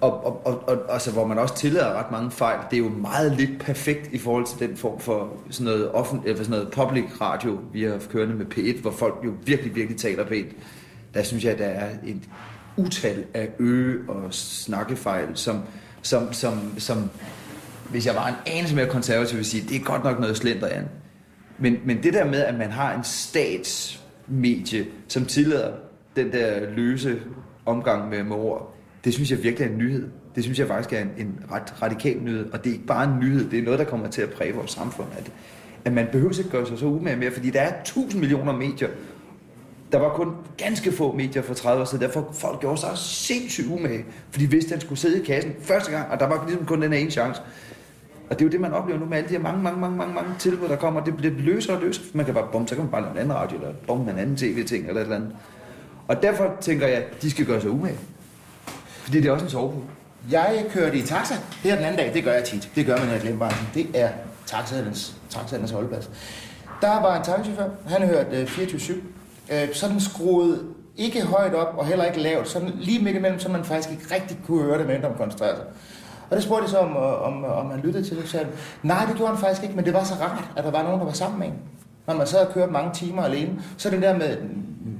[0.00, 2.88] og, og, og, og altså, hvor man også tillader ret mange fejl, det er jo
[2.88, 6.72] meget lidt perfekt i forhold til den form for sådan noget, offent, eller sådan noget
[6.72, 10.52] public radio, vi har haft kørende med P1, hvor folk jo virkelig, virkelig taler pænt.
[11.14, 12.20] Der synes jeg, at der er et
[12.76, 15.62] utal af øge og snakkefejl, som,
[16.02, 17.10] som, som, som
[17.92, 20.88] hvis jeg var en anelse mere konservativ, ville sige, det er godt nok noget slendrian.
[21.58, 25.72] Men, men det der med, at man har en statsmedie, som tillader
[26.16, 27.20] den der løse
[27.66, 28.74] omgang med, med ord,
[29.04, 30.08] det synes jeg virkelig er en nyhed.
[30.34, 32.52] Det synes jeg faktisk er en, en ret radikal nyhed.
[32.52, 34.54] Og det er ikke bare en nyhed, det er noget, der kommer til at præge
[34.54, 35.08] vores samfund.
[35.18, 35.32] At,
[35.84, 38.88] at man behøver ikke gøre sig så umage mere, fordi der er tusind millioner medier.
[39.92, 43.66] Der var kun ganske få medier for 30 år siden, derfor folk gjorde sig sindssygt
[43.66, 46.44] umage, fordi de vidste, at den skulle sidde i kassen første gang, og der var
[46.46, 47.42] ligesom kun den her ene chance.
[48.32, 49.96] Og det er jo det, man oplever nu med alle de her mange, mange, mange,
[49.96, 51.04] mange, mange tilbud, der kommer.
[51.04, 52.04] Det bliver løsere og løsere.
[52.14, 54.18] Man kan bare, bum, så kan man bare lave en anden radio, eller bum, en
[54.18, 55.30] anden tv-ting, eller et eller andet.
[56.08, 57.98] Og derfor tænker jeg, at de skal gøre sig umage.
[58.88, 59.84] Fordi det er også en sovepude.
[60.30, 62.14] Jeg kørte i taxa her den anden dag.
[62.14, 62.70] Det gør jeg tit.
[62.74, 63.68] Det gør man i reklamebranchen.
[63.74, 64.08] Det er
[64.46, 66.10] taxaernes, taxaernes holdeplads.
[66.82, 67.68] Der var en taxichauffør.
[67.86, 68.92] Han hørte øh, 24-7.
[69.52, 70.66] Øh, sådan skruet
[70.96, 72.48] ikke højt op og heller ikke lavt.
[72.48, 75.56] Sådan lige midt imellem, så man faktisk ikke rigtig kunne høre det, men man koncentrerede
[75.56, 75.66] sig.
[76.32, 78.24] Og det spurgte jeg så, om, om, om han lyttede til det.
[78.24, 80.64] Så sagde han, nej, det gjorde han faktisk ikke, men det var så rart, at
[80.64, 81.54] der var nogen, der var sammen med en.
[82.06, 84.36] Når man sad og kørte mange timer alene, så den der med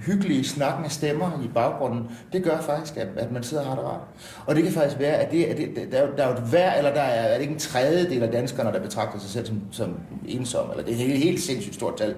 [0.06, 3.84] hyggelige snakkende stemmer i baggrunden, det gør faktisk, at, at man sidder og har det
[3.84, 4.00] rart.
[4.46, 6.52] Og det kan faktisk være, at, det, at det, der, er der er jo et
[6.52, 9.46] vær, eller der er, er det ikke en tredjedel af danskerne, der betragter sig selv
[9.46, 9.94] som, som
[10.28, 12.14] ensom, eller det er et helt, helt sindssygt stort tal.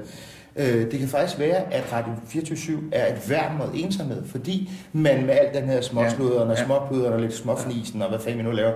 [0.57, 5.27] Øh, det kan faktisk være, at Radio 24 er et værn mod ensomhed, fordi man
[5.27, 6.65] med al den her småsluderen og Ja.
[6.65, 8.73] småpuderen og lidt småfnisen og hvad fanden vi nu laver,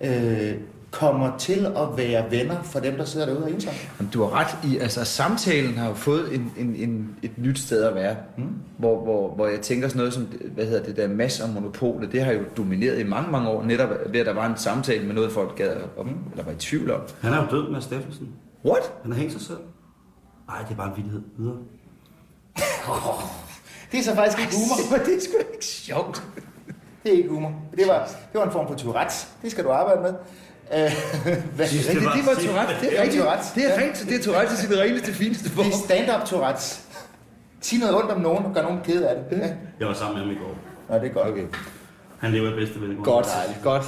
[0.00, 0.54] øh,
[0.90, 3.78] kommer til at være venner for dem, der sidder derude og ensomme.
[3.98, 7.58] Jamen, du har ret i, altså samtalen har jo fået en, en, en, et nyt
[7.58, 8.44] sted at være, mm.
[8.78, 10.22] hvor, hvor, hvor jeg tænker sådan noget som,
[10.54, 13.64] hvad hedder det der mass og monopolet, det har jo domineret i mange, mange år,
[13.64, 16.56] netop ved at der var en samtale med noget, folk gad op, eller var i
[16.58, 17.00] tvivl om.
[17.20, 18.28] Han er jo død med Steffensen.
[18.64, 18.92] What?
[19.02, 19.58] Han har hængt sig selv.
[20.50, 21.22] Nej, det er bare en vittighed.
[21.38, 21.56] Videre.
[23.92, 24.96] Det er så faktisk ikke humor.
[25.04, 26.22] det er sgu ikke sjovt.
[27.02, 27.52] Det er ikke humor.
[27.76, 27.98] Det var,
[28.32, 29.26] det var en form for Tourette's.
[29.42, 30.10] Det skal du arbejde med.
[30.10, 30.92] Øh,
[31.56, 32.74] hvad, Det er rigtigt, det var Tourette.
[32.80, 33.22] Det er Det er rigtigt.
[33.22, 33.44] Tourette.
[33.54, 34.08] Det er rigtigt.
[34.08, 35.64] Det er Tourette i sin reneste, fineste form.
[35.64, 36.80] det er stand-up Tourette's.
[37.60, 39.38] Sig noget ondt om nogen og gør nogen ked af det.
[39.38, 39.54] Ja.
[39.80, 40.54] Jeg var sammen med ham i går.
[40.88, 41.28] Nå, det er godt.
[41.28, 41.44] Okay.
[42.20, 42.96] Han lever i bedste vel.
[42.96, 43.26] Godt,
[43.62, 43.84] godt.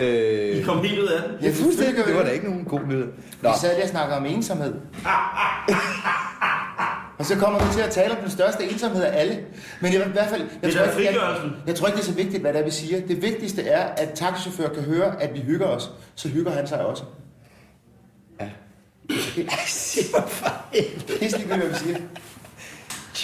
[0.00, 1.38] Øh, I kom helt ud af det.
[1.46, 2.04] ja, fuldstændig.
[2.06, 3.06] Det var da ikke nogen god nyhed.
[3.42, 4.74] Nå, Vi sad lige og snakkede om ensomhed.
[7.18, 9.38] og så kommer vi til at tale om den største ensomhed af alle.
[9.80, 10.40] Men i hvert fald...
[10.40, 12.60] Jeg Det er tror, ikke, jeg, jeg tror ikke, det er så vigtigt, hvad det
[12.60, 13.06] er, vi siger.
[13.06, 15.90] Det vigtigste er, at taxichauffør kan høre, at vi hygger os.
[16.14, 17.02] Så hygger han sig også.
[18.40, 18.48] Ja.
[21.20, 21.96] Pisse ligegyldigt, hvad vi siger.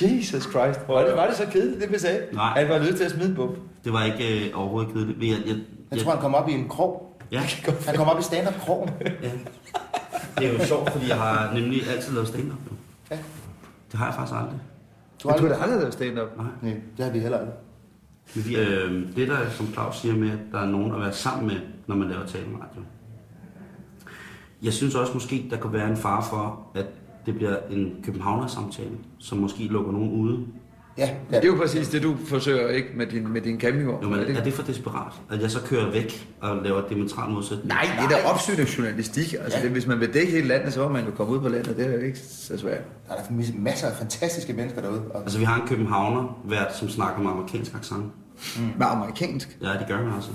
[0.03, 0.81] Jesus Christ.
[0.89, 2.27] Var det, var det så kedeligt, det vi sagde?
[2.33, 2.61] Nej.
[2.61, 3.59] Han var nødt til at smide en bump.
[3.85, 5.19] Det var ikke øh, overhovedet kedeligt.
[5.23, 5.57] Jeg, jeg,
[5.91, 7.17] Jeg tror, han kom op i en krog.
[7.33, 7.43] ja,
[7.87, 8.91] Han kom op i stand-up-krogen.
[9.23, 9.31] ja.
[10.39, 12.59] Det er jo sjovt, fordi jeg har nemlig altid lavet stand-up.
[13.11, 13.19] Ja.
[13.93, 14.61] Det har jeg faktisk aldrig.
[15.23, 16.29] Du Men du har aldrig lavet stand-up.
[16.37, 16.47] Nej.
[16.63, 17.55] Nej, det har vi heller aldrig.
[18.35, 21.13] Men vi, øh, det der, som Claus siger med, at der er nogen at være
[21.13, 22.83] sammen med, når man laver taleradio.
[24.63, 26.87] Jeg synes også måske, der kan være en fare for, at
[27.27, 30.39] det bliver en københavner-samtale, som måske lukker nogen ude.
[30.99, 31.37] Ja, Ja.
[31.37, 32.89] Det er jo præcis det, du forsøger, ikke?
[32.97, 34.03] Med din, med din campingvogn.
[34.03, 36.89] Jo, men Er det- er det for desperat, at jeg så kører væk og laver
[36.89, 37.69] diametralt modsætning?
[37.69, 39.35] Nej, det er da opsøgende journalistik.
[39.41, 39.65] Altså, Ja.
[39.65, 41.77] det, hvis man vil dække hele landet, så må man jo komme ud på landet.
[41.77, 42.81] Det er jo ikke så svært.
[43.09, 43.23] Der er
[43.59, 45.03] masser af fantastiske mennesker derude.
[45.15, 48.05] Og Altså, vi har en københavner vært, som snakker med amerikansk accent.
[48.79, 49.59] Med amerikansk.
[49.63, 50.31] Ja, det gør han altså.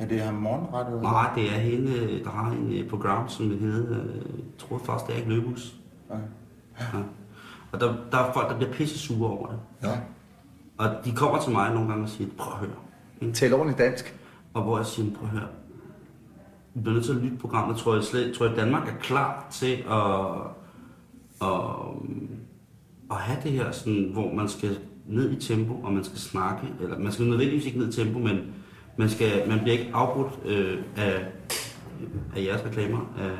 [0.00, 1.00] Ja, det er morgenradio.
[1.00, 4.78] Nej, det er hele, der har en øh, program, som det hedder, øh, jeg tror
[4.78, 5.74] faktisk, det er ikke Løbus.
[6.10, 6.22] Okay.
[6.80, 6.98] Ja.
[7.72, 9.58] Og der, der er folk, der bliver pisse sure over det.
[9.82, 9.98] Ja.
[10.78, 12.76] Og de kommer til mig nogle gange og siger, prøv at høre.
[13.20, 13.34] Ikke?
[13.34, 14.14] Tal ordentligt dansk.
[14.54, 15.48] Og hvor jeg siger, prøv at høre.
[16.74, 17.76] Vi bliver nødt til at lytte programmet.
[17.76, 20.20] Tror jeg, slet, tror jeg, Danmark er klar til at,
[21.48, 21.60] at,
[23.10, 26.66] at have det her, sådan, hvor man skal ned i tempo, og man skal snakke.
[26.80, 28.54] Eller man skal nødvendigvis ikke ned i tempo, men
[28.98, 31.26] man, skal, man bliver ikke afbrudt øh, af,
[32.36, 33.30] af jeres reklamer, af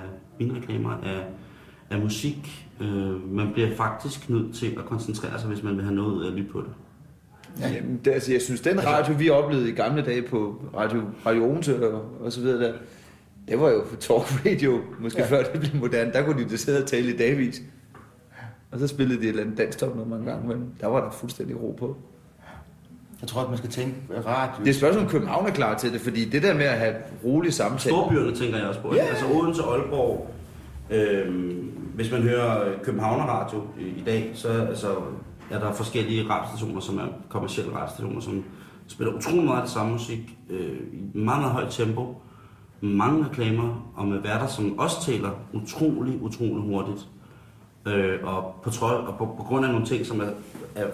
[0.41, 1.27] mine reklamer, af,
[1.91, 2.69] af musik.
[2.81, 6.25] Øh, man bliver faktisk nødt til at koncentrere sig, hvis man vil have noget ud
[6.25, 6.71] af at lytte på det.
[7.61, 7.69] Ja.
[7.69, 11.51] Jamen, det, altså, jeg synes, den radio, vi oplevede i gamle dage på Radio, radio
[11.51, 12.73] Odense og, og så videre der,
[13.49, 15.27] det var jo talk radio, måske ja.
[15.27, 16.13] Før det blev moderne.
[16.13, 17.63] Der kunne de da sidde og tale i dagvis.
[18.71, 21.11] Og så spillede de et eller andet dansk top nogle gange, men der var der
[21.11, 21.97] fuldstændig ro på.
[23.21, 23.95] Jeg tror, at man skal tænke
[24.27, 24.59] radio.
[24.59, 26.79] Det er et spørgsmål, om København er klar til det, fordi det der med at
[26.79, 26.95] have
[27.25, 27.95] rolig samtale...
[27.95, 28.95] Storbyerne tænker jeg også på.
[28.95, 29.05] Ja.
[29.05, 30.35] Altså Odense Aalborg.
[30.91, 34.95] Øhm, hvis man hører Københavner Radio i, i dag, så altså,
[35.51, 38.45] er der forskellige radiostationer, som er kommersielle radiostationer, som
[38.87, 42.23] spiller utrolig meget af det samme musik øh, i meget, meget højt tempo.
[42.81, 47.09] Mange reklamer, og med værter, som også taler utrolig, utrolig hurtigt.
[47.87, 50.31] Øh, og på, trøj, og på, på grund af nogle ting, som er,
[50.75, 50.87] er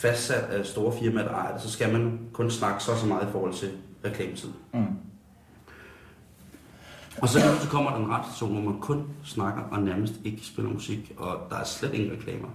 [0.00, 3.28] fastsat af store firmaer, der ejer det, så skal man kun snakke så så meget
[3.28, 3.70] i forhold til
[4.04, 4.48] reklametid.
[4.74, 4.86] Mm.
[7.22, 10.72] Og så, så kommer der en radiostation, hvor man kun snakker og nærmest ikke spiller
[10.72, 12.48] musik, og der er slet ingen reklamer.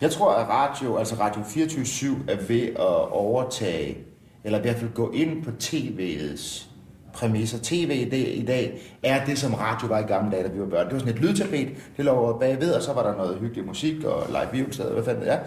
[0.00, 3.98] Jeg tror, at radio, altså Radio 24 er ved at overtage,
[4.44, 6.68] eller i hvert fald gå ind på tv'ets
[7.12, 7.58] præmisser.
[7.62, 10.60] TV i dag, i dag er det, som radio var i gamle dage, da vi
[10.60, 10.84] var børn.
[10.86, 14.04] Det var sådan et lydtapet, det lå bagved, og så var der noget hyggelig musik
[14.04, 15.38] og live views, hvad fanden det er.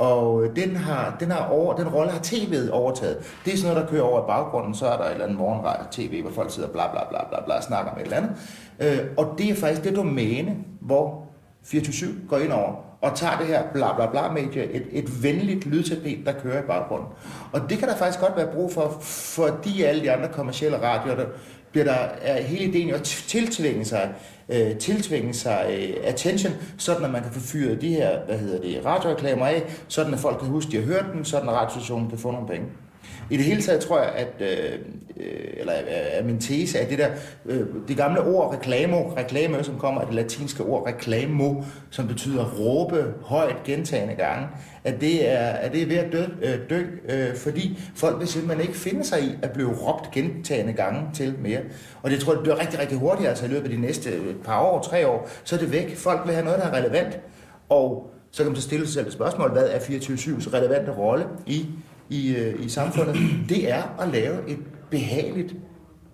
[0.00, 3.18] Og øh, den, har, den, har over, den rolle har tv'et overtaget.
[3.44, 5.38] Det er sådan noget, der kører over i baggrunden, så er der et eller andet
[5.38, 8.16] morgenradio tv, hvor folk sidder bla bla bla bla bla og snakker om et eller
[8.16, 8.32] andet.
[8.80, 11.24] Øh, og det er faktisk det domæne, hvor
[11.64, 15.66] 24 går ind over og tager det her bla bla bla medie, et, et venligt
[15.66, 17.08] lydtapet, der kører i baggrunden.
[17.52, 21.16] Og det kan der faktisk godt være brug for, fordi alle de andre kommercielle radioer,
[21.16, 21.26] der
[21.70, 21.92] bliver der
[22.22, 24.14] er hele ideen at tiltvinge sig,
[24.48, 28.60] øh, tiltvinge sig øh, attention, sådan at man kan få fyret de her, hvad hedder
[28.60, 31.54] det, radioreklamer af, sådan at folk kan huske, at de har hørt den, sådan at
[31.54, 32.66] radiostationen kan få nogle penge.
[33.30, 34.78] I det hele taget tror jeg, at, øh,
[35.16, 37.08] øh eller øh, er min tese, at det der,
[37.46, 42.44] øh, det gamle ord reklamo, reklame, som kommer af det latinske ord reklamo, som betyder
[42.44, 44.48] råbe højt gentagende gange,
[44.84, 48.28] at det er, at det er ved at dø, øh, dø øh, fordi folk vil
[48.28, 51.60] simpelthen ikke finde sig i at blive råbt gentagende gange til mere.
[52.02, 54.10] Og det tror jeg, det bliver rigtig, rigtig hurtigt, altså i løbet af de næste
[54.10, 55.96] øh, par år, tre år, så er det væk.
[55.96, 57.20] Folk vil have noget, der er relevant,
[57.68, 61.24] og så kan man så stille sig selv et spørgsmål, hvad er 24-7's relevante rolle
[61.46, 61.66] i
[62.10, 63.16] i, øh, i samfundet,
[63.48, 64.58] det er at lave et
[64.90, 65.54] behageligt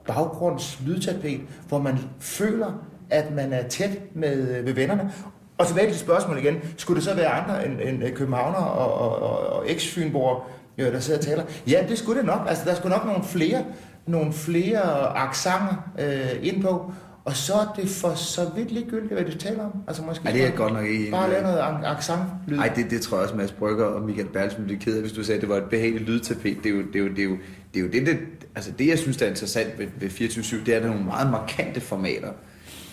[0.07, 2.73] baggrundslydtapet, hvor man føler,
[3.11, 5.13] at man er tæt med, øh, med vennerne.
[5.59, 6.57] Og tilbage til spørgsmålet igen.
[6.77, 10.93] Skulle det så være andre end, end øh, københavner og, og, og, og eks-fynborger, øh,
[10.93, 11.43] der sidder og taler?
[11.69, 12.41] Ja, det skulle det nok.
[12.49, 13.65] Altså, der skulle nok nogle flere,
[14.07, 14.83] nogle flere
[15.17, 16.93] aksanger øh, ind på.
[17.27, 19.73] Og så er det for så vidt ligegyldigt, hvad du taler om.
[19.87, 22.57] Altså måske Ej, det er jeg godt nok ikke Bare lave noget ac- accent lyd.
[22.57, 25.13] Nej, det, det tror jeg også, Mads Brygger og Michael Bertelsen ville ked af, hvis
[25.13, 26.57] du sagde, at det var et behageligt lydtapet.
[26.65, 27.37] Det er jo det, er jo, det, er jo,
[27.75, 28.19] det, er jo det, det,
[28.55, 30.93] altså det, jeg synes, der er interessant ved, ved 24 det er, at der er
[30.93, 32.33] nogle meget markante formater.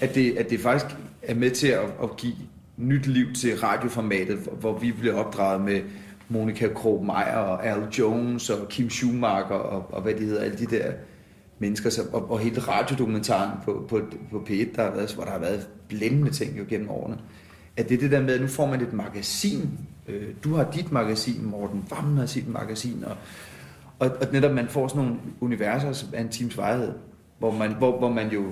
[0.02, 2.34] At det, at det faktisk er med til at, at give
[2.78, 5.82] nyt liv til radioformatet, hvor, vi bliver opdraget med
[6.30, 10.58] Monika Krog Meyer og Al Jones og Kim Schumacher og, og hvad de hedder, alle
[10.58, 10.92] de der
[11.60, 14.01] mennesker, så, og, og hele radiodokumentaren på, på,
[14.32, 17.18] på P1, der har været, hvor der har været blændende ting jo gennem årene.
[17.78, 19.70] At det er det der med, at nu får man et magasin.
[20.08, 23.16] Øh, du har dit magasin, Morten Vammen har sit magasin, og,
[23.99, 26.91] og, og netop man får sådan nogle universer som er en times vejhed,
[27.39, 28.43] hvor man, hvor, hvor man jo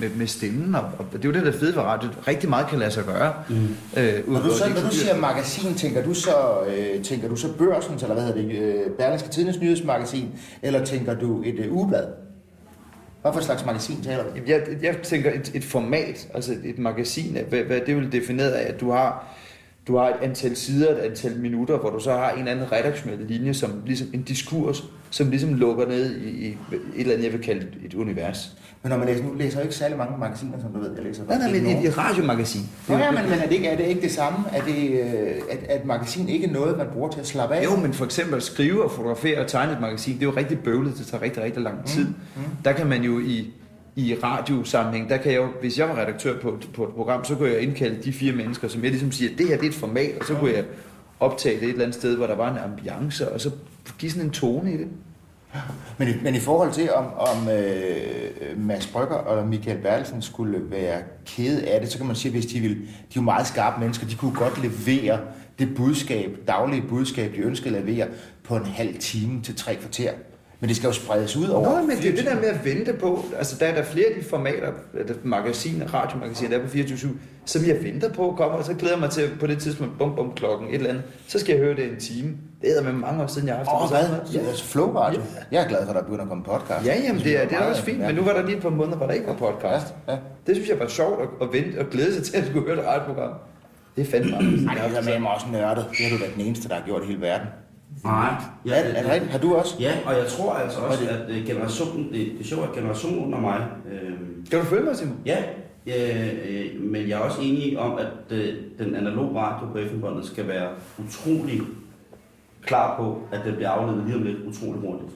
[0.00, 2.50] med, med stemmen, og, og det er jo det, der er fedt ved radio, rigtig
[2.50, 3.34] meget kan lade sig gøre.
[3.48, 3.54] Mm.
[3.96, 7.52] Øh, Når du, så, når du siger magasin, tænker du så, øh, tænker du så
[7.58, 10.28] børsen, eller hvad hedder det, øh, Berlingske Tidens Nyhedsmagasin,
[10.62, 12.06] eller tænker du et øh, ugeblad?
[13.22, 14.30] Hvad for slags magasin taler du?
[14.46, 18.72] Jeg, jeg tænker et, et format, altså et magasin, hvad, hvad det vil definere af,
[18.72, 19.36] at du har,
[19.86, 22.72] du har et antal sider, et antal minutter, hvor du så har en eller anden
[22.72, 26.56] redaktionel linje, som ligesom en diskurs, som ligesom lukker ned i, i et
[26.96, 28.56] eller andet, jeg vil kalde et univers.
[28.82, 31.04] Men når man læser, nu læser jeg ikke særlig mange magasiner, som du ved, jeg
[31.04, 31.24] læser.
[31.24, 32.60] Nej, nej, men et, radiomagasin.
[32.88, 34.38] Nå, ja, men, men er, det ikke, er det ikke det samme?
[34.52, 37.64] Er det, øh, at, at magasin ikke er noget, man bruger til at slappe af?
[37.64, 40.36] Jo, men for eksempel at skrive og fotografere og tegne et magasin, det er jo
[40.36, 42.04] rigtig bøvlet, det tager rigtig, rigtig lang tid.
[42.04, 42.42] Mm, mm.
[42.64, 43.52] Der kan man jo i,
[43.96, 47.34] i radiosammenhæng, der kan jeg jo, hvis jeg var redaktør på, på et program, så
[47.34, 49.74] kunne jeg indkalde de fire mennesker, som jeg ligesom siger, det her det er et
[49.74, 50.64] format, og så kunne jeg
[51.20, 53.50] optage det et eller andet sted, hvor der var en ambiance, og så
[53.98, 54.88] give sådan en tone i det.
[55.98, 60.70] Men, i- men i forhold til, om, om øh, Mads Brygger og Michael Bertelsen skulle
[60.70, 62.86] være kede af det, så kan man sige, hvis de vil, de er
[63.16, 65.20] jo meget skarpe mennesker, de kunne godt levere
[65.58, 68.08] det budskab, daglige budskab, de ønskede at levere
[68.44, 70.12] på en halv time til tre kvarter.
[70.60, 71.70] Men det skal jo spredes ud over.
[71.70, 73.82] Nå, men det er 24 det der med at vente på, altså der er der
[73.82, 74.72] flere af de formater,
[75.08, 77.10] der magasiner, radiomagasiner, der er på 24
[77.44, 80.14] som jeg venter på kommer, og så glæder jeg mig til på det tidspunkt, bum
[80.16, 82.36] bum klokken, et eller andet, så skal jeg høre det i en time.
[82.62, 84.06] Det er med mange år siden, jeg har haft Åh, det.
[84.08, 84.42] samme hvad?
[84.42, 84.48] Ja.
[84.48, 85.20] Altså Flow Radio?
[85.52, 86.86] Jeg er glad for, at der begynder at komme podcast.
[86.86, 88.06] Ja, jamen det er, det er også fint, ja.
[88.06, 89.94] men nu var der lige et par måneder, hvor der ikke var podcast.
[90.08, 90.18] Ja, ja.
[90.46, 92.78] Det synes jeg var sjovt at, at vente og glæde sig til at skulle høre
[92.80, 93.32] et radioprogram.
[93.96, 94.66] Det er fandme meget.
[94.68, 95.86] Ej, det er med mig også nørdet.
[95.90, 97.46] Det har du været den eneste, der har gjort i hele verden.
[98.04, 98.34] Nej.
[98.66, 99.32] Ja, er, er det rigtigt?
[99.32, 99.76] Har du også?
[99.80, 102.74] Ja, og jeg tror altså også, Og at øh, generationen, det, det er sjovt, at
[102.74, 104.10] generationen under mig, øh,
[104.50, 105.16] Kan du følge mig, Simon?
[105.26, 105.44] ja,
[105.86, 108.06] øh, øh, men jeg er også enig om, at
[108.38, 110.68] øh, den analoge radio på FM-båndet skal være
[110.98, 111.60] utrolig
[112.62, 115.10] klar på, at den bliver afledet lige om lidt utrolig hurtigt.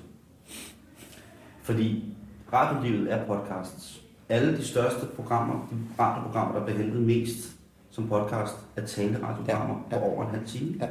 [1.63, 2.05] Fordi
[2.53, 4.01] radiolivet er podcasts.
[4.29, 7.53] Alle de største programmer, de radioprogrammer, der bliver hentet mest
[7.91, 10.01] som podcast, er taleradioprogrammer Ja, ja.
[10.03, 10.75] på over en halv time.
[10.81, 10.87] Ja.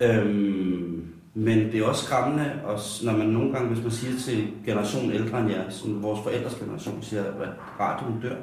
[0.00, 4.46] Øhm, men det er også skræmmende, også, når man nogle gange, hvis man siger til
[4.66, 7.48] generationen ældre end jer, som vores forældres generation siger, at
[7.80, 8.36] radioen dør,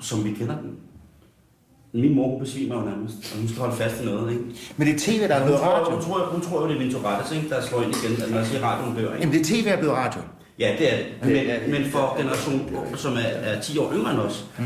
[0.00, 0.76] som vi kender den.
[1.92, 4.44] Min mor besvimer jo nærmest, og hun skal holde fast i noget, ikke?
[4.76, 5.94] Men det er tv, der er blevet radio.
[5.94, 7.48] hun, tror, hun tror jo, det er min Tourettes, ikke?
[7.48, 9.20] der slår ind igen, at man siger, at radioen dør, ikke?
[9.20, 10.20] Jamen det er tv, der er blevet radio.
[10.58, 11.06] Ja, det er det.
[11.22, 12.60] Men, men for generation,
[12.96, 14.64] som er, er 10 år yngre end os, mm.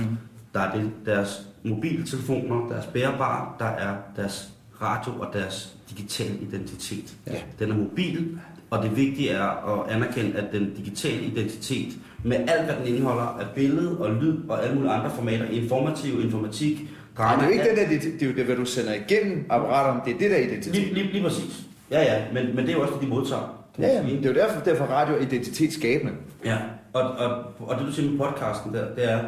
[0.55, 4.49] der er det deres mobiltelefoner, deres bærbare, der er deres
[4.83, 7.15] radio og deres digitale identitet.
[7.27, 7.33] Ja.
[7.59, 8.39] Den er mobil,
[8.71, 9.43] og det vigtige er
[9.83, 11.93] at anerkende, at den digitale identitet,
[12.25, 16.21] med alt hvad den indeholder af billede og lyd og alle mulige andre formater, informativ,
[16.25, 16.79] informatik,
[17.19, 18.65] drama, det er jo ikke alt- det der, det, det er jo det, hvad du
[18.65, 20.75] sender igennem apparaterne, det er det der identitet.
[20.75, 21.63] Lige, lige, lige præcis.
[21.91, 23.65] Ja, ja, men, men det er jo også det, de modtager.
[23.79, 26.13] Ja, ja, det er jo derfor, derfor radio er identitetsskabende.
[26.45, 26.57] Ja,
[26.93, 29.21] og, og, og det du siger med podcasten der, det er,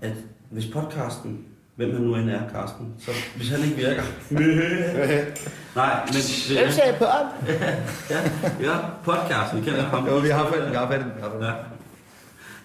[0.00, 0.12] at
[0.50, 1.44] hvis podcasten,
[1.80, 4.02] hvem han nu end er, Carsten, så hvis han ikke virker...
[5.80, 6.22] Nej, men...
[6.58, 7.26] Hvem sagde på om?
[8.12, 8.20] ja,
[8.60, 10.06] ja, podcasten, vi kender ham.
[10.06, 11.30] Jo, vi har vi har fat, vi har.
[11.40, 11.52] Ja.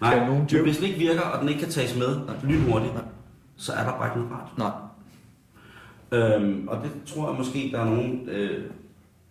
[0.08, 2.94] Skal Nej, men hvis den ikke virker, og den ikke kan tages med lynhurtigt,
[3.56, 4.54] så er der bare ikke noget radio.
[4.64, 4.74] Nej.
[6.12, 8.64] Øhm, og det tror jeg måske, der er nogen, øh,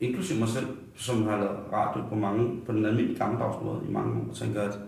[0.01, 0.67] inklusive mig selv,
[0.97, 4.37] som har lavet radio på mange, på den almindelige gammeldags måde i mange år, og
[4.37, 4.79] tænker, at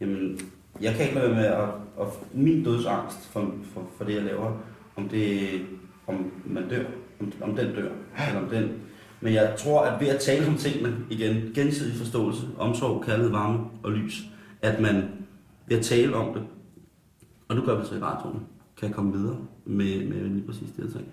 [0.00, 0.38] jamen,
[0.80, 1.68] jeg kan ikke lade være med at,
[2.00, 4.52] at min dødsangst for, for, for det, jeg laver,
[4.96, 5.60] om det
[6.06, 6.84] om man dør,
[7.20, 7.90] om, om den dør,
[8.28, 8.72] eller om den.
[9.20, 13.58] Men jeg tror, at ved at tale om tingene igen, gensidig forståelse, omsorg, kærlighed, varme
[13.82, 14.22] og lys,
[14.62, 15.08] at man
[15.66, 16.42] ved at tale om det,
[17.48, 18.40] og nu gør vi så i radioen,
[18.80, 21.08] kan komme videre med, med lige præcis det her ting.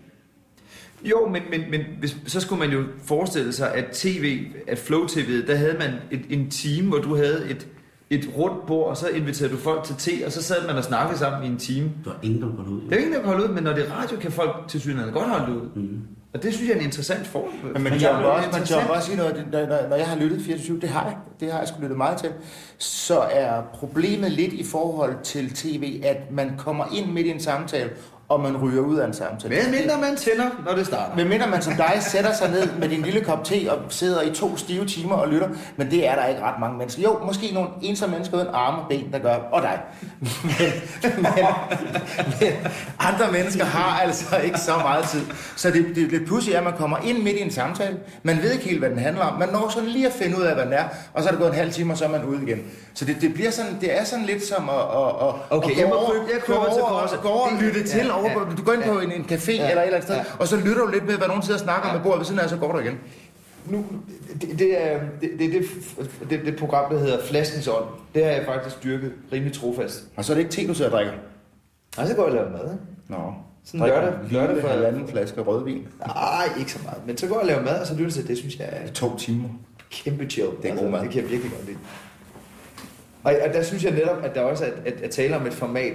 [1.04, 5.08] Jo, men, men, men hvis, så skulle man jo forestille sig, at tv, at Flow
[5.08, 7.68] TV, der havde man et, en time, hvor du havde et,
[8.12, 10.84] et rundt bord, og så inviterede du folk til te, og så sad man og
[10.84, 11.92] snakkede sammen i en time.
[12.06, 12.82] Der er ingen, der går ud.
[12.82, 14.68] Det er jo ingen, der kan holde ud, men når det er radio, kan folk
[14.68, 15.70] til synligheden godt holde ud.
[15.76, 16.02] Mm.
[16.34, 17.74] Og det synes jeg er en interessant form.
[17.74, 20.16] Men man jeg blev også, man jumper også sige noget, når, når, når jeg har
[20.16, 22.30] lyttet 24 det har jeg, det har jeg sgu lyttet meget til,
[22.78, 27.40] så er problemet lidt i forhold til tv, at man kommer ind midt i en
[27.40, 27.90] samtale,
[28.32, 29.56] og man ryger ud af en samtale.
[29.56, 31.16] Men mindre man tænder, når det starter.
[31.16, 34.22] Men mindre man som dig sætter sig ned med din lille kop te og sidder
[34.22, 37.04] i to stive timer og lytter, men det er der ikke ret mange mennesker.
[37.04, 39.80] Jo, måske nogle ensomme mennesker uden arme og ben, der gør, og dig.
[40.20, 40.32] Men,
[41.18, 41.46] men,
[42.40, 42.54] men
[43.00, 45.22] andre mennesker har altså ikke så meget tid.
[45.56, 48.42] Så det, det, det pudsige er, at man kommer ind midt i en samtale, man
[48.42, 50.54] ved ikke helt, hvad den handler om, man når sådan lige at finde ud af,
[50.56, 52.24] hvad den er, og så er det gået en halv time, og så er man
[52.26, 52.60] ude igen.
[52.94, 55.78] Så det, det, bliver sådan, det er sådan lidt som at, at, at, Okay, at
[55.78, 57.20] jeg gå må over, jeg gå til over, korset.
[57.22, 59.52] gå over og lytte til ja, over, ja, du går ind på en, en café
[59.52, 60.24] Ja, eller et eller andet sted, ja.
[60.40, 62.26] og så lytter du lidt med, hvad nogen sidder og snakker om med bordet ved
[62.26, 63.00] siden af, og så går du igen.
[63.66, 63.86] Nu,
[64.42, 65.70] det, det er det, det,
[66.30, 67.86] det, det, program, der hedder Flaskens Ånd.
[68.16, 70.04] Det har jeg faktisk dyrket rimelig trofast.
[70.16, 71.14] Og så er det ikke te, du sidder og drikker.
[71.98, 72.74] Og så går jeg og laver mad.
[72.74, 72.84] ikke?
[73.08, 73.34] Nå.
[73.66, 75.88] Sådan lørdag- en lørdag for- halvanden flaske rødvin.
[76.08, 76.98] Nej, ikke så meget.
[77.08, 78.92] Men så går jeg og laver mad, og så lytter til det, synes jeg er
[78.94, 79.50] To timer.
[79.92, 80.48] kæmpe chill.
[80.62, 81.02] Det er god mad.
[81.02, 81.78] Det kan jeg virkelig godt lide.
[83.24, 85.54] Og, og der synes jeg netop, at der også er at, at tale om et
[85.54, 85.94] format,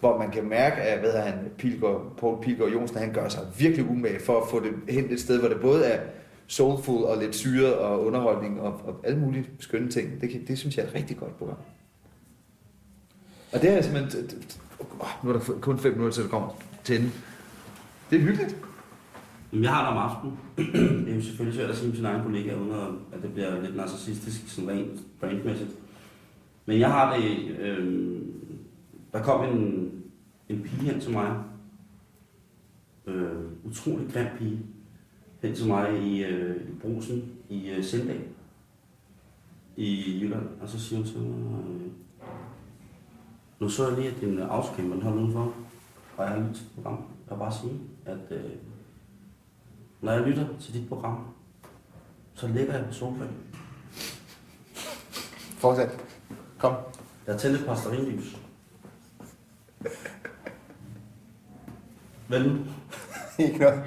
[0.00, 3.90] hvor man kan mærke, at hvad han, Pilgaard, Paul Pilgaard Jonsen, han gør sig virkelig
[3.90, 6.00] umage for at få det hen et sted, hvor det både er
[6.46, 10.20] soulful og lidt syret og underholdning og, og alle mulige skønne ting.
[10.20, 11.56] Det, kan, det synes jeg er et rigtig godt program.
[13.52, 14.24] Og det er simpelthen...
[14.24, 14.58] t-
[15.22, 16.48] Nu er der kun fem minutter, til det kommer
[16.84, 17.12] til enden.
[18.10, 18.56] Det er hyggeligt.
[19.52, 20.38] Jamen, jeg har det om aftenen.
[21.06, 22.78] det er jo selvfølgelig svært at sige til sin egen kollega, uden at
[23.12, 25.70] at det bliver lidt narcissistisk, sådan rent brandmæssigt.
[26.66, 27.48] Men jeg har det...
[27.58, 28.22] Øh,
[29.12, 29.92] der kom en,
[30.48, 31.44] en pige hen til mig.
[33.06, 34.66] Øh, utrolig grim pige.
[35.42, 38.22] Hen til mig i, øh, i brusen i øh, Sindal.
[39.76, 40.48] I Jylland.
[40.60, 41.58] Og så siger hun til mig...
[41.58, 41.90] Øh,
[43.60, 45.54] nu så jeg lige, at din autocamper den holdt udenfor.
[46.16, 46.98] Og jeg har lyttet til et program.
[47.28, 48.38] Jeg vil bare sige, at...
[48.38, 48.50] Øh,
[50.00, 51.24] når jeg lytter til dit program,
[52.34, 53.30] så ligger jeg på sofaen.
[55.58, 56.04] Fortsæt.
[56.58, 56.74] Kom.
[57.26, 58.36] Jeg har tændt et par stearinlys.
[62.28, 62.50] Hvad nu?
[63.44, 63.80] Ikke noget.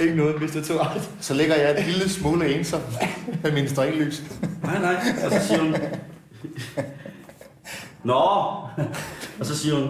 [0.00, 0.62] Ikke noget, Mr.
[0.66, 1.00] Tourette.
[1.20, 2.80] Så ligger jeg et lille smule ensom
[3.42, 4.22] med min stringlys.
[4.62, 4.94] Nej, nej.
[5.24, 5.76] Og så siger hun...
[8.04, 8.14] Nå!
[9.40, 9.88] Og så siger hun,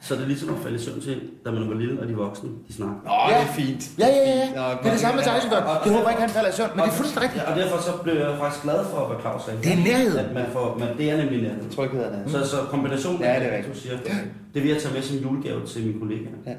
[0.00, 2.14] så er det ligesom at falde i søvn til, da man var lille, og de
[2.14, 2.96] voksne, de snakker.
[3.06, 3.38] Åh, oh, Ja.
[3.40, 3.82] det er fint.
[3.98, 4.46] Ja, ja, ja.
[4.46, 5.82] Nå, Det er det samme med gør.
[5.84, 7.44] Jeg håber ikke, han falder i søvn, men det er fuldstændig rigtigt.
[7.44, 9.58] Og derfor så blev jeg faktisk glad for, hvad Claus sagde.
[9.62, 10.18] Det er nærhed.
[10.18, 11.70] At man får, man, det er nemlig nærhed.
[11.76, 12.28] Trygheden er.
[12.28, 13.74] Så, så kombinationen Ja, det er rigtigt.
[13.74, 13.98] du siger,
[14.54, 16.30] det vil jeg tage med som julegave til mine kollegaer.
[16.46, 16.52] Ja.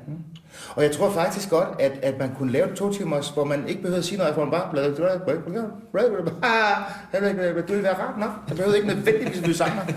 [0.69, 3.81] Og jeg tror faktisk godt, at, at man kunne lave to timers, hvor man ikke
[3.81, 4.97] behøver at sige noget, for man bare bladet.
[4.97, 5.03] Du
[7.73, 8.29] vil være rart nok.
[8.47, 9.81] Jeg behøver ikke nødvendigvis blive sanger.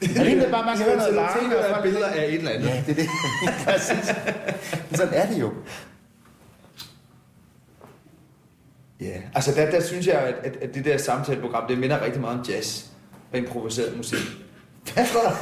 [0.00, 1.38] Det bare, man kan høre noget larm.
[1.38, 2.68] Tænk, at der er billeder af et eller andet.
[2.68, 3.08] Ja, det er det.
[3.66, 4.14] Præcis.
[4.92, 5.52] Sådan er det jo.
[9.00, 12.20] Ja, altså der, der synes jeg, at, at, at det der samtaleprogram, det minder rigtig
[12.20, 12.84] meget om jazz
[13.32, 14.18] og improviseret musik.
[14.94, 15.36] Hvad står der?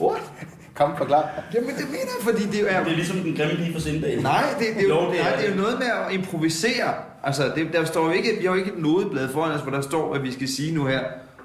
[0.00, 0.22] What?
[0.74, 1.30] Kom, forklar.
[1.54, 2.82] Jamen det mener jeg, fordi det er...
[2.84, 4.22] Det er ligesom den grimme pige fra Sindal.
[4.22, 6.12] Nej, det, det, er jo, Jo, det er nej, det er jo noget med at
[6.14, 6.94] improvisere.
[7.22, 9.70] Altså, det, der står jo ikke, vi har jo ikke et nodeblad foran os, hvor
[9.70, 11.00] der står, hvad vi skal sige nu her,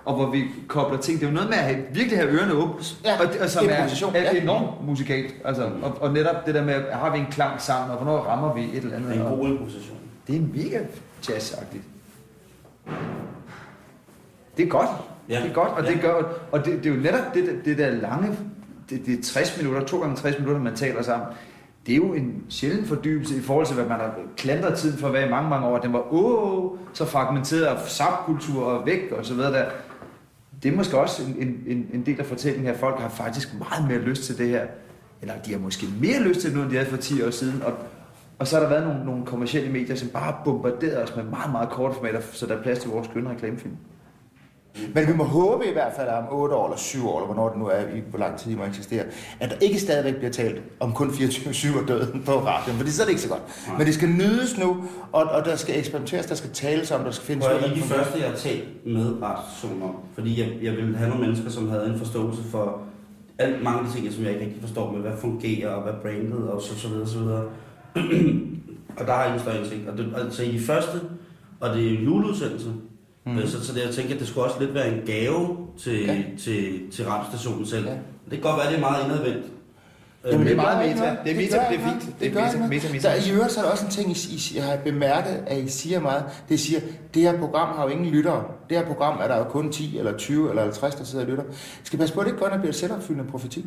[0.06, 1.20] og hvor vi kobler ting.
[1.20, 3.50] Det er jo noget med at have, virkelig have ørerne åbne, Ja, og, det- og
[3.50, 3.72] som er,
[4.14, 4.42] er ja.
[4.42, 5.34] enormt musikalt.
[5.46, 8.54] Altså, og, og, netop det der med, har vi en klang sammen, og hvornår rammer
[8.54, 9.10] vi et eller andet.
[9.12, 9.98] Det er en god improvisation.
[10.28, 10.80] Det er mega
[11.30, 11.84] jazzagtigt.
[14.58, 14.90] Det er godt.
[15.30, 15.42] Ja.
[15.42, 15.92] Det er godt, og Ja.
[15.92, 16.14] det gør,
[16.52, 18.38] og det, det er jo netop det, det der lange,
[18.90, 21.28] det, det er 60 minutter, to gange 60 minutter, man taler sammen.
[21.86, 25.08] Det er jo en sjælden fordybelse i forhold til, hvad man har klandret tiden for
[25.08, 25.78] at være i mange, mange år.
[25.78, 29.66] Den var åh, så fragmenteret af subkultur og væk og så videre der.
[30.64, 32.78] Det er måske også en, en, en, del af fortællingen her.
[32.78, 34.66] Folk har faktisk meget mere lyst til det her.
[35.22, 37.30] Eller de har måske mere lyst til det nu, end de havde for 10 år
[37.30, 37.62] siden.
[37.62, 37.74] Og,
[38.40, 41.24] og så har der været nogle, nogle kommersielle medier, som bare har bombarderet os med
[41.24, 43.76] meget, meget korte formater, så der er plads til vores skønne reklamefilm.
[44.96, 47.34] Men vi må håbe i hvert fald, at om 8 år eller 7 år, eller
[47.34, 49.04] hvornår det nu er, i hvor lang tid det må eksistere,
[49.40, 53.02] at der ikke stadigvæk bliver talt om kun 24-7 og døden på radioen, for så
[53.02, 53.42] er det ikke så godt.
[53.68, 53.78] Nej.
[53.78, 57.12] Men det skal nydes nu, og, og der skal eksperimenteres, der skal tales om, der
[57.12, 59.96] skal findes I er de det første, jeg har talt med radiostationen om.
[60.14, 62.82] Fordi jeg, jeg ville have nogle mennesker, som havde en forståelse for
[63.38, 65.94] alt mange af de ting, som jeg ikke rigtig forstår med, hvad fungerer og hvad
[66.02, 67.44] brandet og så, så videre, så videre.
[69.00, 69.88] og der har jeg en større indsigt.
[69.90, 71.02] Og det, altså i de første,
[71.60, 72.70] og det er en juleudsendelse,
[73.28, 73.48] mm.
[73.48, 76.24] så, så det, jeg tænker, at det skulle også lidt være en gave til, Ja.
[76.40, 77.86] til, til radiostationen selv.
[77.86, 77.92] Ja.
[77.92, 79.46] Det kan godt være, at det er meget indadvendt.
[80.32, 81.16] Jamen, det er meget meta.
[81.24, 82.20] Det er meta, det er fint.
[82.20, 83.10] Det er meta, meta, meta.
[83.10, 85.58] Der, I øvrigt så er der også en ting, I, I, jeg har bemærket, at
[85.58, 86.24] I siger meget.
[86.50, 86.80] Det siger,
[87.14, 88.44] det her program har jo ingen lyttere.
[88.70, 91.30] Det her program er der jo kun 10 eller 20 eller 50, der sidder og
[91.32, 91.44] lytter.
[91.44, 93.66] I skal passe på, at det ikke det bliver et selvopfyldende profeti.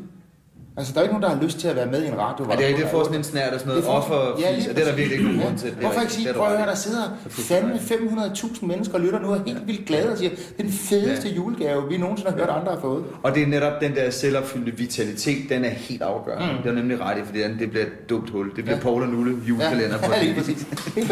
[0.80, 2.46] Altså, der er ikke nogen, der har lyst til at være med i en radio.
[2.50, 4.50] Ja, det, er, det kun får sådan en snært og sådan noget Det offer, Ja,
[4.50, 5.70] ja, lige og det er der virkelig ikke nogen grund til.
[5.70, 8.66] Det er Hvorfor ikke sige, Det er prøv at høre, der sidder er fandme 500.000
[8.66, 11.28] mennesker og lytter nu og er helt vildt glade og siger, det er den fedeste
[11.28, 11.34] Ja.
[11.34, 13.04] julegave, vi nogensinde har hørt andre har fået.
[13.22, 16.52] Og det er netop den der selvopfyldte vitalitet, den er helt afgørende.
[16.56, 16.62] Mm.
[16.62, 18.46] Det er nemlig ret i, fordi det bliver et dumt hul.
[18.46, 18.76] Det bliver Ja.
[18.76, 18.82] ja.
[18.82, 20.66] Paul og Nulle julekalender ja, på lige præcis.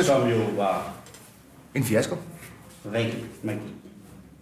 [0.06, 0.92] Som jo var
[1.74, 2.16] En fiasko.
[2.94, 3.10] ren
[3.42, 3.58] magi.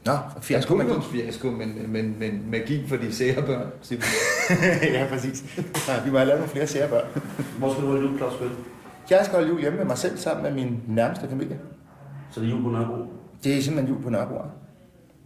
[0.06, 3.66] Nå, Fiasko, men, fiasko, men, men, men magi for de sære børn.
[3.82, 4.92] simpelthen.
[4.94, 5.58] ja, præcis.
[5.88, 7.04] Ja, vi må have lavet nogle flere særbørn.
[7.58, 8.32] Hvor skal du holde jul, Claus?
[9.10, 11.58] Jeg skal holde jul hjemme med mig selv sammen med min nærmeste familie.
[12.30, 13.12] Så det er jul på Nørrebro.
[13.44, 14.38] Det er simpelthen jul på Nørrebro.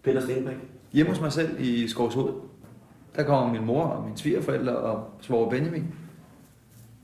[0.05, 0.57] Peter Stenbæk.
[0.93, 2.33] Hjemme hos mig selv i Skovshoved,
[3.17, 5.95] der kommer min mor og mine svigerforældre og svoger Benjamin.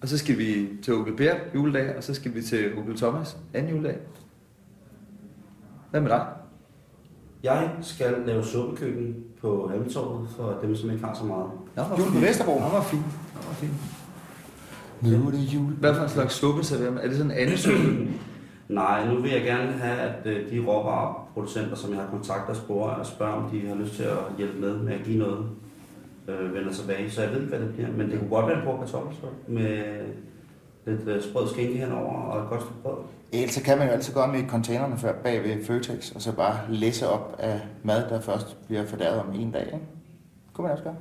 [0.03, 3.37] Og så skal vi til onkel Per juledag, og så skal vi til onkel Thomas
[3.55, 3.97] anden juledag.
[5.91, 6.27] Hvad med dig?
[7.47, 11.51] Jeg skal lave suppekøkken på Halmtorvet for dem, som ikke har så meget.
[11.99, 12.18] Jul på.
[12.20, 12.59] Vesterbro.
[12.61, 13.03] Nå, hvor fint.
[13.34, 13.72] Nå, hvor fint.
[15.03, 15.72] Nu er det jul.
[15.72, 17.05] Hvad for en slags suppe serverer man?
[17.05, 18.09] Er det sådan en anden suppe?
[18.80, 22.57] Nej, nu vil jeg gerne have, at øh, de råvareproducenter, som jeg har kontaktet og
[22.57, 25.47] spore, og spørge, om de har lyst til at hjælpe med med at give noget
[26.28, 27.88] vender tilbage, så jeg ved ikke, hvad det bliver.
[27.97, 29.84] Men det kunne godt være en på kartoffelsuppe med
[30.87, 32.97] lidt øh, sprød skinke henover og et godt stykke brød.
[33.32, 36.22] Ellers så kan man jo altid gå om i containerne før bag ved Føtex, og
[36.22, 39.66] så bare læse op af mad, der først bliver fordæret om en dag.
[39.66, 39.78] Ikke?
[40.53, 40.97] Kunne man også gøre.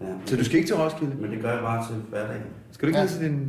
[0.00, 0.06] Ja.
[0.26, 1.14] Så du skal ikke til Roskilde?
[1.20, 2.42] Men det gør jeg bare til hverdag.
[2.72, 3.06] Skal du ikke Ja.
[3.06, 3.46] hilse dine,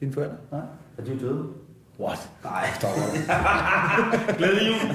[0.00, 0.36] dine forældre?
[0.52, 0.60] Nej.
[0.98, 1.46] Er de døde?
[2.00, 2.30] What?
[2.44, 2.66] Nej.
[2.78, 3.16] Stop op.
[4.38, 4.94] Glædelig jul.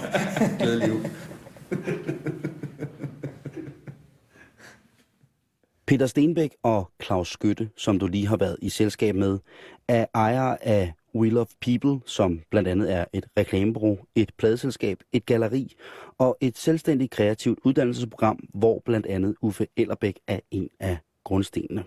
[0.60, 1.02] Glædelig jul.
[5.88, 9.40] Peter Stenbæk og Claus Skytte, som du lige har været i selskab med,
[9.88, 15.26] er ejer af We Love People, som blandt andet er et reklamebureau, et pladeselskab, et
[15.26, 15.76] galleri
[16.18, 21.84] og et selvstændigt kreativt uddannelsesprogram, hvor blandt andet Uffe Ellerbæk er en af grundstenene.